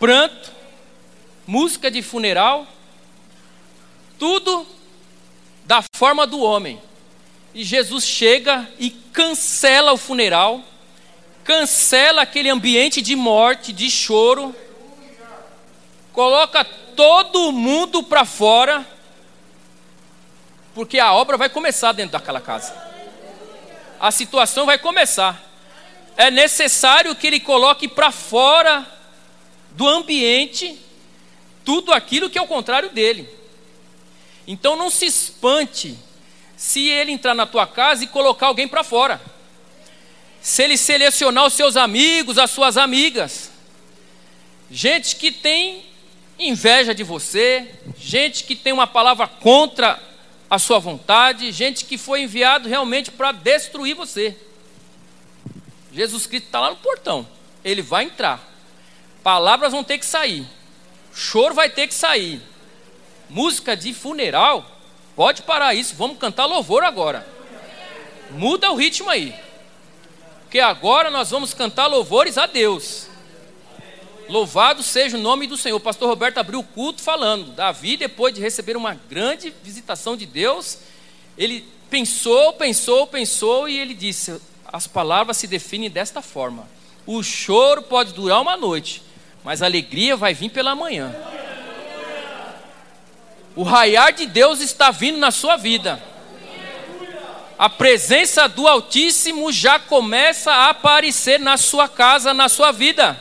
Pranto, 0.00 0.50
música 1.46 1.92
de 1.92 2.02
funeral, 2.02 2.66
tudo 4.18 4.66
da 5.64 5.80
forma 5.94 6.26
do 6.26 6.40
homem. 6.40 6.82
E 7.54 7.62
Jesus 7.62 8.04
chega 8.04 8.68
e 8.80 8.90
cancela 8.90 9.92
o 9.92 9.96
funeral, 9.96 10.60
cancela 11.44 12.22
aquele 12.22 12.50
ambiente 12.50 13.00
de 13.00 13.14
morte, 13.14 13.72
de 13.72 13.88
choro, 13.88 14.52
coloca 16.12 16.64
todo 16.64 17.52
mundo 17.52 18.02
para 18.02 18.24
fora, 18.24 18.84
porque 20.74 20.98
a 20.98 21.12
obra 21.12 21.36
vai 21.36 21.48
começar 21.48 21.92
dentro 21.92 22.18
daquela 22.18 22.40
casa 22.40 22.93
a 24.00 24.10
situação 24.10 24.66
vai 24.66 24.78
começar. 24.78 25.42
É 26.16 26.30
necessário 26.30 27.14
que 27.14 27.26
ele 27.26 27.40
coloque 27.40 27.88
para 27.88 28.10
fora 28.10 28.86
do 29.70 29.88
ambiente 29.88 30.78
tudo 31.64 31.92
aquilo 31.92 32.30
que 32.30 32.38
é 32.38 32.42
o 32.42 32.46
contrário 32.46 32.90
dele. 32.90 33.28
Então 34.46 34.76
não 34.76 34.90
se 34.90 35.06
espante 35.06 35.98
se 36.56 36.88
ele 36.88 37.12
entrar 37.12 37.34
na 37.34 37.46
tua 37.46 37.66
casa 37.66 38.04
e 38.04 38.08
colocar 38.08 38.46
alguém 38.46 38.68
para 38.68 38.84
fora. 38.84 39.20
Se 40.40 40.62
ele 40.62 40.76
selecionar 40.76 41.46
os 41.46 41.54
seus 41.54 41.76
amigos, 41.76 42.38
as 42.38 42.50
suas 42.50 42.76
amigas, 42.76 43.50
gente 44.70 45.16
que 45.16 45.32
tem 45.32 45.86
inveja 46.38 46.94
de 46.94 47.02
você, 47.02 47.70
gente 47.96 48.44
que 48.44 48.54
tem 48.54 48.72
uma 48.72 48.86
palavra 48.86 49.26
contra 49.26 50.00
a 50.54 50.58
sua 50.58 50.78
vontade, 50.78 51.50
gente 51.50 51.84
que 51.84 51.98
foi 51.98 52.22
enviado 52.22 52.68
realmente 52.68 53.10
para 53.10 53.32
destruir 53.32 53.94
você. 53.94 54.36
Jesus 55.92 56.28
Cristo 56.28 56.46
está 56.46 56.60
lá 56.60 56.70
no 56.70 56.76
portão, 56.76 57.26
ele 57.64 57.82
vai 57.82 58.04
entrar, 58.04 58.40
palavras 59.22 59.72
vão 59.72 59.82
ter 59.82 59.98
que 59.98 60.06
sair, 60.06 60.46
choro 61.12 61.54
vai 61.54 61.68
ter 61.68 61.88
que 61.88 61.94
sair, 61.94 62.40
música 63.28 63.76
de 63.76 63.92
funeral, 63.92 64.78
pode 65.16 65.42
parar 65.42 65.74
isso, 65.74 65.96
vamos 65.96 66.18
cantar 66.18 66.46
louvor 66.46 66.84
agora. 66.84 67.26
Muda 68.30 68.70
o 68.70 68.76
ritmo 68.76 69.10
aí, 69.10 69.34
porque 70.42 70.60
agora 70.60 71.10
nós 71.10 71.30
vamos 71.30 71.52
cantar 71.52 71.88
louvores 71.88 72.38
a 72.38 72.46
Deus. 72.46 73.08
Louvado 74.28 74.82
seja 74.82 75.16
o 75.16 75.20
nome 75.20 75.46
do 75.46 75.56
Senhor. 75.56 75.76
O 75.76 75.80
pastor 75.80 76.08
Roberto 76.08 76.38
abriu 76.38 76.60
o 76.60 76.64
culto 76.64 77.02
falando. 77.02 77.52
Davi, 77.52 77.96
depois 77.96 78.34
de 78.34 78.40
receber 78.40 78.76
uma 78.76 78.94
grande 78.94 79.52
visitação 79.62 80.16
de 80.16 80.24
Deus, 80.24 80.78
ele 81.36 81.66
pensou, 81.90 82.52
pensou, 82.54 83.06
pensou 83.06 83.68
e 83.68 83.78
ele 83.78 83.94
disse: 83.94 84.40
as 84.66 84.86
palavras 84.86 85.36
se 85.36 85.46
definem 85.46 85.90
desta 85.90 86.22
forma. 86.22 86.66
O 87.06 87.22
choro 87.22 87.82
pode 87.82 88.14
durar 88.14 88.40
uma 88.40 88.56
noite, 88.56 89.02
mas 89.42 89.60
a 89.60 89.66
alegria 89.66 90.16
vai 90.16 90.32
vir 90.32 90.50
pela 90.50 90.74
manhã. 90.74 91.14
O 93.54 93.62
raiar 93.62 94.12
de 94.12 94.26
Deus 94.26 94.60
está 94.60 94.90
vindo 94.90 95.18
na 95.18 95.30
sua 95.30 95.56
vida. 95.56 96.02
A 97.56 97.68
presença 97.68 98.48
do 98.48 98.66
Altíssimo 98.66 99.52
já 99.52 99.78
começa 99.78 100.50
a 100.50 100.70
aparecer 100.70 101.38
na 101.38 101.56
sua 101.56 101.88
casa, 101.88 102.34
na 102.34 102.48
sua 102.48 102.72
vida 102.72 103.20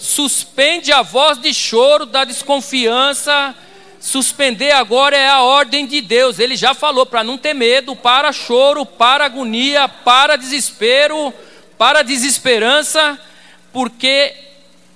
suspende 0.00 0.92
a 0.92 1.02
voz 1.02 1.38
de 1.38 1.52
choro, 1.54 2.06
da 2.06 2.24
desconfiança, 2.24 3.54
Suspender 4.00 4.72
agora 4.72 5.14
é 5.14 5.28
a 5.28 5.42
ordem 5.42 5.86
de 5.86 6.00
Deus. 6.00 6.38
Ele 6.38 6.56
já 6.56 6.72
falou 6.72 7.04
para 7.04 7.22
não 7.22 7.36
ter 7.36 7.52
medo, 7.52 7.94
para 7.94 8.32
choro, 8.32 8.86
para 8.86 9.26
agonia, 9.26 9.86
para 9.86 10.36
desespero, 10.36 11.34
para 11.76 12.00
desesperança, 12.00 13.20
porque 13.70 14.34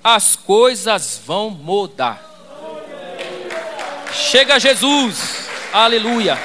as 0.03 0.35
coisas 0.35 1.21
vão 1.23 1.51
mudar. 1.51 2.19
Chega 4.11 4.59
Jesus, 4.59 5.47
aleluia. 5.71 6.39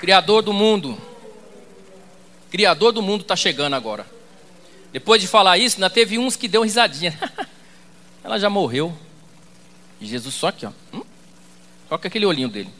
Criador 0.00 0.42
do 0.42 0.52
mundo, 0.52 1.00
Criador 2.50 2.92
do 2.92 3.02
mundo 3.02 3.22
está 3.22 3.36
chegando 3.36 3.74
agora. 3.74 4.06
Depois 4.92 5.20
de 5.20 5.28
falar 5.28 5.58
isso, 5.58 5.76
ainda 5.76 5.90
teve 5.90 6.18
uns 6.18 6.36
que 6.36 6.48
deu 6.48 6.62
risadinha. 6.62 7.18
Ela 8.24 8.38
já 8.38 8.48
morreu. 8.48 8.96
E 10.00 10.06
Jesus 10.06 10.34
só 10.34 10.48
aqui, 10.48 10.64
ó. 10.64 10.72
Hum? 10.92 11.02
Só 11.88 11.94
aquele 11.96 12.26
olhinho 12.26 12.48
dele. 12.48 12.72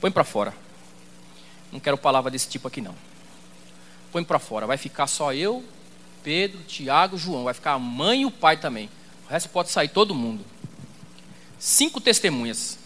Põe 0.00 0.10
para 0.10 0.24
fora. 0.24 0.54
Não 1.72 1.80
quero 1.80 1.96
palavra 1.96 2.30
desse 2.30 2.48
tipo 2.48 2.68
aqui 2.68 2.80
não. 2.80 2.94
Põe 4.12 4.24
para 4.24 4.38
fora. 4.38 4.66
Vai 4.66 4.76
ficar 4.76 5.06
só 5.06 5.32
eu, 5.32 5.64
Pedro, 6.22 6.60
Tiago, 6.64 7.18
João. 7.18 7.44
Vai 7.44 7.54
ficar 7.54 7.72
a 7.72 7.78
mãe 7.78 8.22
e 8.22 8.26
o 8.26 8.30
pai 8.30 8.56
também. 8.56 8.88
O 9.26 9.30
resto 9.30 9.48
pode 9.48 9.70
sair 9.70 9.88
todo 9.88 10.14
mundo. 10.14 10.44
Cinco 11.58 12.00
testemunhas. 12.00 12.78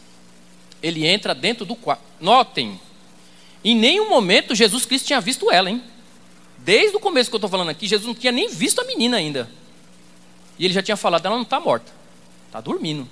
Ele 0.83 1.07
entra 1.07 1.35
dentro 1.35 1.65
do 1.65 1.77
quarto. 1.77 2.03
Notem, 2.21 2.81
em 3.65 3.77
nenhum 3.77 4.09
momento 4.09 4.55
Jesus 4.55 4.85
Cristo 4.85 5.07
tinha 5.07 5.21
visto 5.21 5.51
ela, 5.51 5.71
hein? 5.71 5.83
Desde 6.59 6.97
o 6.97 7.01
começo 7.01 7.31
que 7.31 7.35
eu 7.35 7.39
estou 7.39 7.51
falando 7.51 7.71
aqui, 7.71 7.87
Jesus 7.87 8.07
não 8.07 8.15
tinha 8.15 8.33
nem 8.33 8.49
visto 8.49 8.81
a 8.81 8.85
menina 8.85 9.17
ainda. 9.17 9.51
E 10.59 10.65
ele 10.65 10.75
já 10.75 10.83
tinha 10.83 10.97
falado, 10.97 11.27
ela 11.27 11.35
não 11.35 11.43
está 11.43 11.59
morta, 11.59 11.93
está 12.47 12.61
dormindo. 12.61 13.09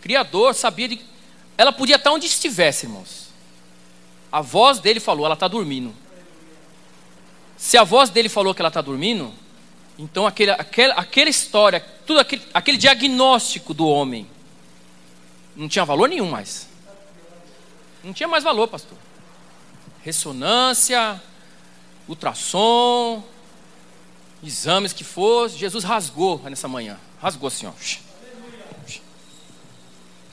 Criador 0.00 0.54
sabia 0.54 0.88
de. 0.88 1.00
Ela 1.58 1.72
podia 1.72 1.96
estar 1.96 2.12
onde 2.12 2.26
estivesse, 2.26 2.86
irmãos. 2.86 3.26
A 4.30 4.40
voz 4.40 4.78
dele 4.78 5.00
falou, 5.00 5.24
ela 5.24 5.34
está 5.34 5.48
dormindo. 5.48 5.94
Se 7.56 7.76
a 7.76 7.84
voz 7.84 8.10
dele 8.10 8.28
falou 8.28 8.54
que 8.54 8.60
ela 8.60 8.68
está 8.68 8.82
dormindo, 8.82 9.32
então 9.98 10.26
aquele, 10.26 10.50
aquela, 10.50 10.94
aquela 10.94 11.30
história, 11.30 11.80
tudo 12.06 12.20
aquele, 12.20 12.42
aquele 12.52 12.76
diagnóstico 12.76 13.72
do 13.72 13.88
homem, 13.88 14.26
não 15.56 15.68
tinha 15.68 15.84
valor 15.84 16.08
nenhum 16.08 16.30
mais. 16.30 16.68
Não 18.06 18.12
tinha 18.12 18.28
mais 18.28 18.44
valor, 18.44 18.68
pastor. 18.68 18.96
Ressonância, 20.04 21.20
ultrassom, 22.06 23.20
exames 24.44 24.92
que 24.92 25.02
fosse, 25.02 25.58
Jesus 25.58 25.82
rasgou 25.82 26.40
nessa 26.44 26.68
manhã. 26.68 27.00
Rasgou 27.20 27.48
assim, 27.48 27.66
ó. 27.66 27.72
Isso 27.80 29.02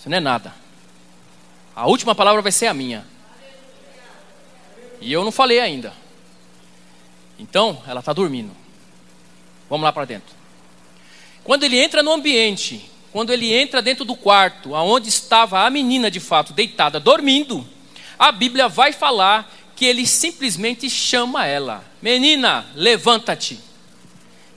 não 0.06 0.18
é 0.18 0.20
nada. 0.20 0.54
A 1.76 1.88
última 1.88 2.14
palavra 2.14 2.44
vai 2.44 2.52
ser 2.52 2.68
a 2.68 2.76
minha. 2.76 3.08
E 5.02 5.12
eu 5.12 5.24
não 5.24 5.32
falei 5.32 5.60
ainda. 5.60 5.96
Então, 7.40 7.82
ela 7.88 8.02
está 8.02 8.14
dormindo. 8.14 8.56
Vamos 9.68 9.84
lá 9.84 9.92
para 9.92 10.06
dentro. 10.06 10.36
Quando 11.44 11.64
ele 11.64 11.80
entra 11.80 12.04
no 12.04 12.12
ambiente, 12.12 12.88
quando 13.14 13.32
ele 13.32 13.54
entra 13.54 13.80
dentro 13.80 14.04
do 14.04 14.16
quarto, 14.16 14.74
aonde 14.76 15.08
estava 15.08 15.62
a 15.62 15.70
menina 15.70 16.10
de 16.10 16.20
fato 16.20 16.52
deitada, 16.52 17.00
dormindo, 17.00 17.64
a 18.18 18.32
Bíblia 18.32 18.68
vai 18.68 18.92
falar 18.92 19.54
que 19.76 19.86
ele 19.86 20.08
simplesmente 20.08 20.90
chama 20.90 21.46
ela: 21.46 21.86
Menina, 22.02 22.66
levanta-te. 22.74 23.60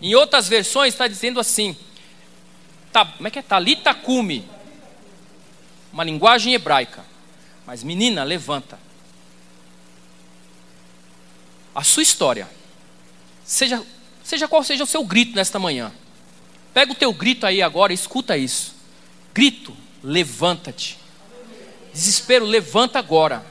Em 0.00 0.14
outras 0.14 0.48
versões 0.48 0.94
está 0.94 1.06
dizendo 1.06 1.38
assim: 1.38 1.76
tá, 2.90 3.04
como 3.04 3.28
é 3.28 3.30
que 3.30 3.38
é? 3.38 3.42
Talita 3.42 3.92
cume. 3.92 4.48
Uma 5.92 6.02
linguagem 6.02 6.54
hebraica. 6.54 7.04
Mas 7.66 7.84
menina, 7.84 8.24
levanta. 8.24 8.78
A 11.74 11.84
sua 11.84 12.02
história, 12.02 12.48
seja, 13.44 13.84
seja 14.24 14.48
qual 14.48 14.64
seja 14.64 14.84
o 14.84 14.86
seu 14.86 15.04
grito 15.04 15.36
nesta 15.36 15.58
manhã. 15.58 15.92
Pega 16.76 16.92
o 16.92 16.94
teu 16.94 17.10
grito 17.10 17.46
aí 17.46 17.62
agora, 17.62 17.94
escuta 17.94 18.36
isso. 18.36 18.74
Grito, 19.32 19.74
levanta-te. 20.04 20.98
Desespero, 21.90 22.44
levanta 22.44 22.98
agora. 22.98 23.42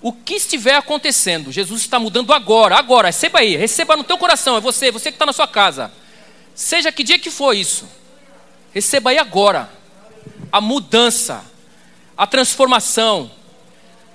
O 0.00 0.12
que 0.12 0.34
estiver 0.34 0.76
acontecendo, 0.76 1.50
Jesus 1.50 1.80
está 1.80 1.98
mudando 1.98 2.32
agora, 2.32 2.76
agora, 2.76 3.08
receba 3.08 3.40
aí, 3.40 3.56
receba 3.56 3.96
no 3.96 4.04
teu 4.04 4.16
coração, 4.16 4.56
é 4.56 4.60
você, 4.60 4.92
você 4.92 5.10
que 5.10 5.16
está 5.16 5.26
na 5.26 5.32
sua 5.32 5.48
casa. 5.48 5.92
Seja 6.54 6.92
que 6.92 7.02
dia 7.02 7.18
que 7.18 7.28
for 7.28 7.52
isso, 7.52 7.88
receba 8.72 9.10
aí 9.10 9.18
agora 9.18 9.68
a 10.52 10.60
mudança, 10.60 11.44
a 12.16 12.24
transformação, 12.24 13.28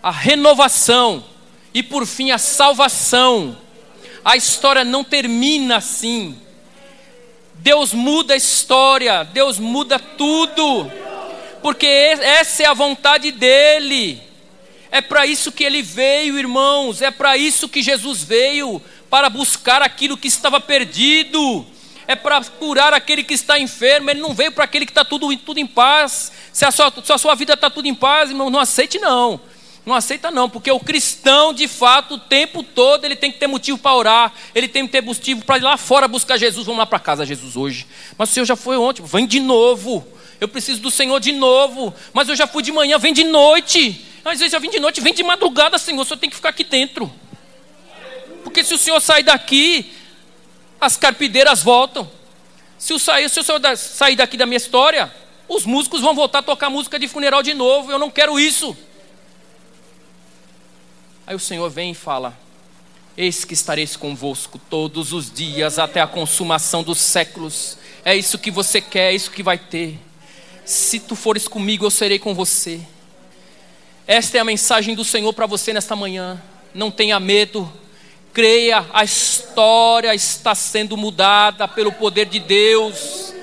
a 0.01 0.11
renovação 0.11 1.25
e 1.73 1.83
por 1.83 2.05
fim 2.05 2.31
a 2.31 2.37
salvação. 2.37 3.57
A 4.23 4.37
história 4.37 4.85
não 4.85 5.03
termina 5.03 5.75
assim. 5.75 6.39
Deus 7.61 7.93
muda 7.93 8.33
a 8.33 8.37
história, 8.37 9.23
Deus 9.25 9.59
muda 9.59 9.99
tudo, 9.99 10.89
porque 11.61 11.85
essa 11.85 12.63
é 12.63 12.65
a 12.65 12.73
vontade 12.73 13.31
dEle. 13.31 14.21
É 14.91 15.01
para 15.01 15.25
isso 15.25 15.51
que 15.51 15.63
ele 15.63 15.81
veio, 15.81 16.39
irmãos. 16.39 17.01
É 17.01 17.11
para 17.11 17.37
isso 17.37 17.69
que 17.69 17.81
Jesus 17.81 18.23
veio 18.23 18.81
para 19.09 19.29
buscar 19.29 19.81
aquilo 19.81 20.17
que 20.17 20.27
estava 20.27 20.59
perdido. 20.59 21.65
É 22.07 22.15
para 22.15 22.43
curar 22.43 22.93
aquele 22.93 23.23
que 23.23 23.35
está 23.35 23.59
enfermo. 23.59 24.09
Ele 24.09 24.21
não 24.21 24.33
veio 24.33 24.51
para 24.51 24.63
aquele 24.63 24.85
que 24.85 24.91
está 24.91 25.05
tudo, 25.05 25.35
tudo 25.37 25.59
em 25.59 25.67
paz. 25.67 26.31
Se 26.51 26.65
a 26.65 26.71
sua, 26.71 26.91
se 27.03 27.13
a 27.13 27.17
sua 27.17 27.35
vida 27.35 27.53
está 27.53 27.69
tudo 27.69 27.87
em 27.87 27.93
paz, 27.93 28.31
irmão, 28.31 28.49
não 28.49 28.59
aceite 28.59 28.97
não. 28.97 29.39
Não 29.89 29.95
aceita 29.95 30.29
não, 30.29 30.47
porque 30.47 30.69
o 30.69 30.79
cristão, 30.79 31.51
de 31.51 31.67
fato, 31.67 32.13
o 32.13 32.19
tempo 32.19 32.61
todo, 32.61 33.05
ele 33.05 33.15
tem 33.15 33.31
que 33.31 33.39
ter 33.39 33.47
motivo 33.47 33.75
para 33.75 33.95
orar, 33.95 34.33
ele 34.53 34.67
tem 34.67 34.85
que 34.85 34.91
ter 34.91 35.01
motivo 35.01 35.43
para 35.43 35.57
ir 35.57 35.63
lá 35.63 35.77
fora 35.77 36.07
buscar 36.07 36.37
Jesus. 36.37 36.67
Vamos 36.67 36.77
lá 36.77 36.85
para 36.85 36.99
casa, 36.99 37.25
Jesus, 37.25 37.55
hoje. 37.55 37.87
Mas 38.15 38.29
o 38.29 38.33
Senhor 38.33 38.45
já 38.45 38.55
foi 38.55 38.77
ontem, 38.77 39.01
vem 39.03 39.25
de 39.25 39.39
novo. 39.39 40.07
Eu 40.39 40.47
preciso 40.47 40.79
do 40.79 40.91
Senhor 40.91 41.19
de 41.19 41.31
novo. 41.31 41.91
Mas 42.13 42.29
eu 42.29 42.35
já 42.35 42.45
fui 42.45 42.61
de 42.61 42.71
manhã, 42.71 42.99
vem 42.99 43.11
de 43.11 43.23
noite. 43.23 44.05
Às 44.23 44.37
vezes 44.37 44.53
eu 44.53 44.61
vim 44.61 44.69
de 44.69 44.79
noite, 44.79 45.01
vem 45.01 45.11
de 45.11 45.23
madrugada, 45.23 45.79
Senhor, 45.79 46.05
Senhor 46.05 46.19
tem 46.19 46.29
que 46.29 46.35
ficar 46.35 46.49
aqui 46.49 46.63
dentro. 46.63 47.11
Porque 48.43 48.63
se 48.63 48.75
o 48.75 48.77
Senhor 48.77 48.99
sair 48.99 49.23
daqui, 49.23 49.91
as 50.79 50.97
carpideiras 50.97 51.63
voltam. 51.63 52.07
Se 52.77 52.93
o, 52.93 52.99
sair, 52.99 53.27
se 53.27 53.39
o 53.39 53.43
Senhor 53.43 53.59
sair 53.75 54.15
daqui 54.15 54.37
da 54.37 54.45
minha 54.45 54.57
história, 54.57 55.11
os 55.47 55.65
músicos 55.65 55.99
vão 55.99 56.13
voltar 56.13 56.39
a 56.39 56.43
tocar 56.43 56.69
música 56.69 56.99
de 56.99 57.07
funeral 57.07 57.41
de 57.41 57.55
novo. 57.55 57.91
Eu 57.91 57.97
não 57.97 58.11
quero 58.11 58.39
isso. 58.39 58.77
Aí 61.29 61.35
o 61.35 61.39
Senhor 61.39 61.69
vem 61.69 61.91
e 61.91 61.93
fala: 61.93 62.35
Eis 63.15 63.45
que 63.45 63.53
estareis 63.53 63.95
convosco 63.95 64.59
todos 64.67 65.13
os 65.13 65.31
dias 65.31 65.77
até 65.77 66.01
a 66.01 66.07
consumação 66.07 66.81
dos 66.81 66.97
séculos. 66.97 67.77
É 68.03 68.15
isso 68.15 68.39
que 68.39 68.49
você 68.49 68.81
quer, 68.81 69.11
é 69.11 69.15
isso 69.15 69.29
que 69.29 69.43
vai 69.43 69.55
ter. 69.55 69.99
Se 70.65 70.99
tu 70.99 71.15
fores 71.15 71.47
comigo, 71.47 71.85
eu 71.85 71.91
serei 71.91 72.17
com 72.17 72.33
você. 72.33 72.81
Esta 74.07 74.37
é 74.37 74.39
a 74.39 74.43
mensagem 74.43 74.95
do 74.95 75.05
Senhor 75.05 75.31
para 75.31 75.45
você 75.45 75.71
nesta 75.71 75.95
manhã. 75.95 76.41
Não 76.73 76.89
tenha 76.89 77.19
medo, 77.19 77.71
creia, 78.33 78.83
a 78.91 79.03
história 79.03 80.15
está 80.15 80.55
sendo 80.55 80.97
mudada 80.97 81.67
pelo 81.67 81.91
poder 81.91 82.25
de 82.25 82.39
Deus. 82.39 83.35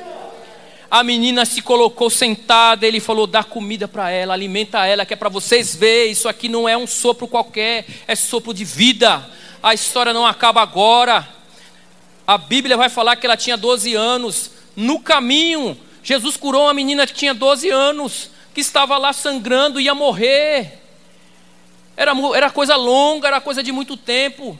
A 0.96 1.02
menina 1.02 1.44
se 1.44 1.60
colocou 1.60 2.08
sentada, 2.08 2.86
ele 2.86 3.00
falou: 3.00 3.26
dá 3.26 3.44
comida 3.44 3.86
para 3.86 4.08
ela, 4.08 4.32
alimenta 4.32 4.86
ela, 4.86 5.04
que 5.04 5.12
é 5.12 5.16
para 5.16 5.28
vocês 5.28 5.74
verem. 5.76 6.10
Isso 6.10 6.26
aqui 6.26 6.48
não 6.48 6.66
é 6.66 6.74
um 6.74 6.86
sopro 6.86 7.28
qualquer, 7.28 7.84
é 8.08 8.16
sopro 8.16 8.54
de 8.54 8.64
vida. 8.64 9.28
A 9.62 9.74
história 9.74 10.14
não 10.14 10.24
acaba 10.24 10.62
agora. 10.62 11.28
A 12.26 12.38
Bíblia 12.38 12.78
vai 12.78 12.88
falar 12.88 13.14
que 13.16 13.26
ela 13.26 13.36
tinha 13.36 13.58
12 13.58 13.94
anos. 13.94 14.52
No 14.74 14.98
caminho, 14.98 15.78
Jesus 16.02 16.34
curou 16.34 16.62
uma 16.62 16.72
menina 16.72 17.06
que 17.06 17.12
tinha 17.12 17.34
12 17.34 17.68
anos 17.68 18.30
que 18.54 18.62
estava 18.62 18.96
lá 18.96 19.12
sangrando, 19.12 19.78
ia 19.78 19.94
morrer. 19.94 20.80
Era, 21.94 22.12
era 22.34 22.50
coisa 22.50 22.74
longa, 22.74 23.28
era 23.28 23.38
coisa 23.42 23.62
de 23.62 23.70
muito 23.70 23.98
tempo. 23.98 24.58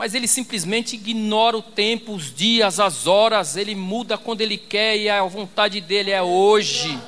Mas 0.00 0.14
ele 0.14 0.26
simplesmente 0.26 0.94
ignora 0.94 1.58
o 1.58 1.60
tempo, 1.60 2.14
os 2.14 2.34
dias, 2.34 2.80
as 2.80 3.06
horas. 3.06 3.54
Ele 3.54 3.74
muda 3.74 4.16
quando 4.16 4.40
ele 4.40 4.56
quer 4.56 4.96
e 4.96 5.10
a 5.10 5.22
vontade 5.24 5.78
dele 5.78 6.10
é 6.10 6.22
hoje, 6.22 6.98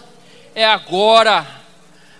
é 0.55 0.67
agora. 0.67 1.63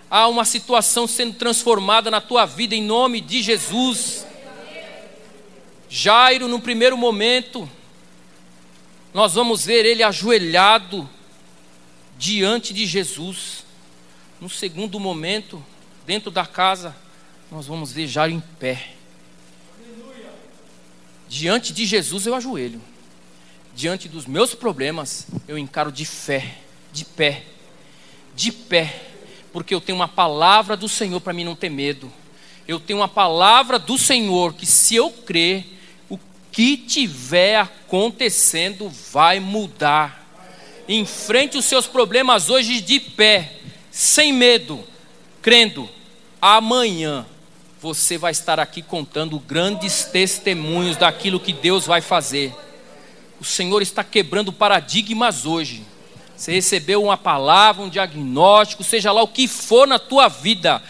Há 0.09 0.27
uma 0.27 0.43
situação 0.43 1.05
sendo 1.05 1.35
transformada 1.35 2.09
na 2.09 2.19
tua 2.19 2.47
vida 2.47 2.73
em 2.73 2.81
nome 2.81 3.21
de 3.21 3.43
Jesus. 3.43 4.25
Jairo, 5.87 6.47
no 6.47 6.59
primeiro 6.59 6.97
momento, 6.97 7.69
nós 9.13 9.35
vamos 9.35 9.63
ver 9.63 9.85
ele 9.85 10.01
ajoelhado 10.01 11.07
diante 12.17 12.73
de 12.73 12.87
Jesus. 12.87 13.63
No 14.41 14.49
segundo 14.49 14.99
momento, 14.99 15.63
dentro 16.03 16.31
da 16.31 16.47
casa, 16.47 16.95
nós 17.51 17.67
vamos 17.67 17.91
ver 17.91 18.07
Jairo 18.07 18.33
em 18.33 18.39
pé. 18.39 18.93
Diante 21.33 21.73
de 21.73 21.83
Jesus 21.83 22.27
eu 22.27 22.35
ajoelho. 22.35 22.79
diante 23.75 24.07
dos 24.07 24.27
meus 24.27 24.53
problemas, 24.53 25.25
eu 25.47 25.57
encaro 25.57 25.91
de 25.91 26.05
fé, 26.05 26.59
de 26.91 27.03
pé, 27.03 27.43
de 28.35 28.51
pé, 28.51 29.07
porque 29.51 29.73
eu 29.73 29.81
tenho 29.81 29.95
uma 29.95 30.07
palavra 30.07 30.77
do 30.77 30.87
Senhor 30.87 31.19
para 31.19 31.33
mim 31.33 31.43
não 31.43 31.55
ter 31.55 31.71
medo. 31.71 32.13
Eu 32.67 32.79
tenho 32.79 32.99
uma 32.99 33.07
palavra 33.07 33.79
do 33.79 33.97
Senhor 33.97 34.53
que 34.53 34.67
se 34.67 34.93
eu 34.93 35.09
crer, 35.09 35.65
o 36.07 36.19
que 36.51 36.77
tiver 36.77 37.57
acontecendo 37.57 38.87
vai 39.11 39.39
mudar. 39.39 40.31
Enfrente 40.87 41.57
os 41.57 41.65
seus 41.65 41.87
problemas 41.87 42.51
hoje 42.51 42.79
de 42.79 42.99
pé, 42.99 43.53
sem 43.89 44.31
medo, 44.31 44.83
crendo. 45.41 45.89
Amanhã 46.39 47.25
você 47.83 48.17
vai 48.17 48.31
estar 48.31 48.61
aqui 48.61 48.81
contando 48.81 49.37
grandes 49.37 50.05
testemunhos 50.05 50.95
daquilo 50.95 51.37
que 51.37 51.51
Deus 51.51 51.85
vai 51.85 51.99
fazer. 51.99 52.55
O 53.41 53.43
Senhor 53.43 53.81
está 53.81 54.01
quebrando 54.05 54.53
paradigmas 54.53 55.45
hoje. 55.45 55.83
Você 56.33 56.53
recebeu 56.53 57.03
uma 57.03 57.17
palavra, 57.17 57.83
um 57.83 57.89
diagnóstico, 57.89 58.85
seja 58.85 59.11
lá 59.11 59.21
o 59.21 59.27
que 59.27 59.49
for 59.49 59.85
na 59.85 59.99
tua 59.99 60.29
vida. 60.29 60.81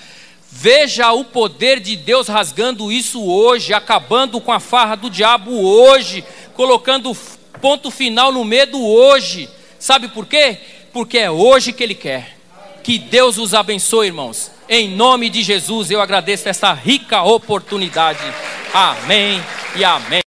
Veja 0.51 1.11
o 1.13 1.25
poder 1.25 1.79
de 1.79 1.95
Deus 1.95 2.27
rasgando 2.27 2.91
isso 2.91 3.23
hoje, 3.23 3.73
acabando 3.73 4.39
com 4.39 4.51
a 4.51 4.59
farra 4.59 4.95
do 4.95 5.09
diabo 5.09 5.51
hoje, 5.51 6.23
colocando 6.53 7.17
ponto 7.59 7.89
final 7.89 8.31
no 8.31 8.45
medo 8.45 8.79
hoje. 8.79 9.49
Sabe 9.79 10.09
por 10.09 10.27
quê? 10.27 10.59
Porque 10.93 11.17
é 11.17 11.31
hoje 11.31 11.73
que 11.73 11.81
Ele 11.81 11.95
quer. 11.95 12.37
Que 12.83 12.99
Deus 12.99 13.39
os 13.39 13.55
abençoe, 13.55 14.05
irmãos. 14.05 14.52
Em 14.67 14.89
nome 14.89 15.29
de 15.29 15.43
Jesus, 15.43 15.91
eu 15.91 16.01
agradeço 16.01 16.47
essa 16.47 16.71
rica 16.73 17.21
oportunidade. 17.21 18.23
Amém 18.73 19.41
e 19.75 19.83
amém. 19.83 20.22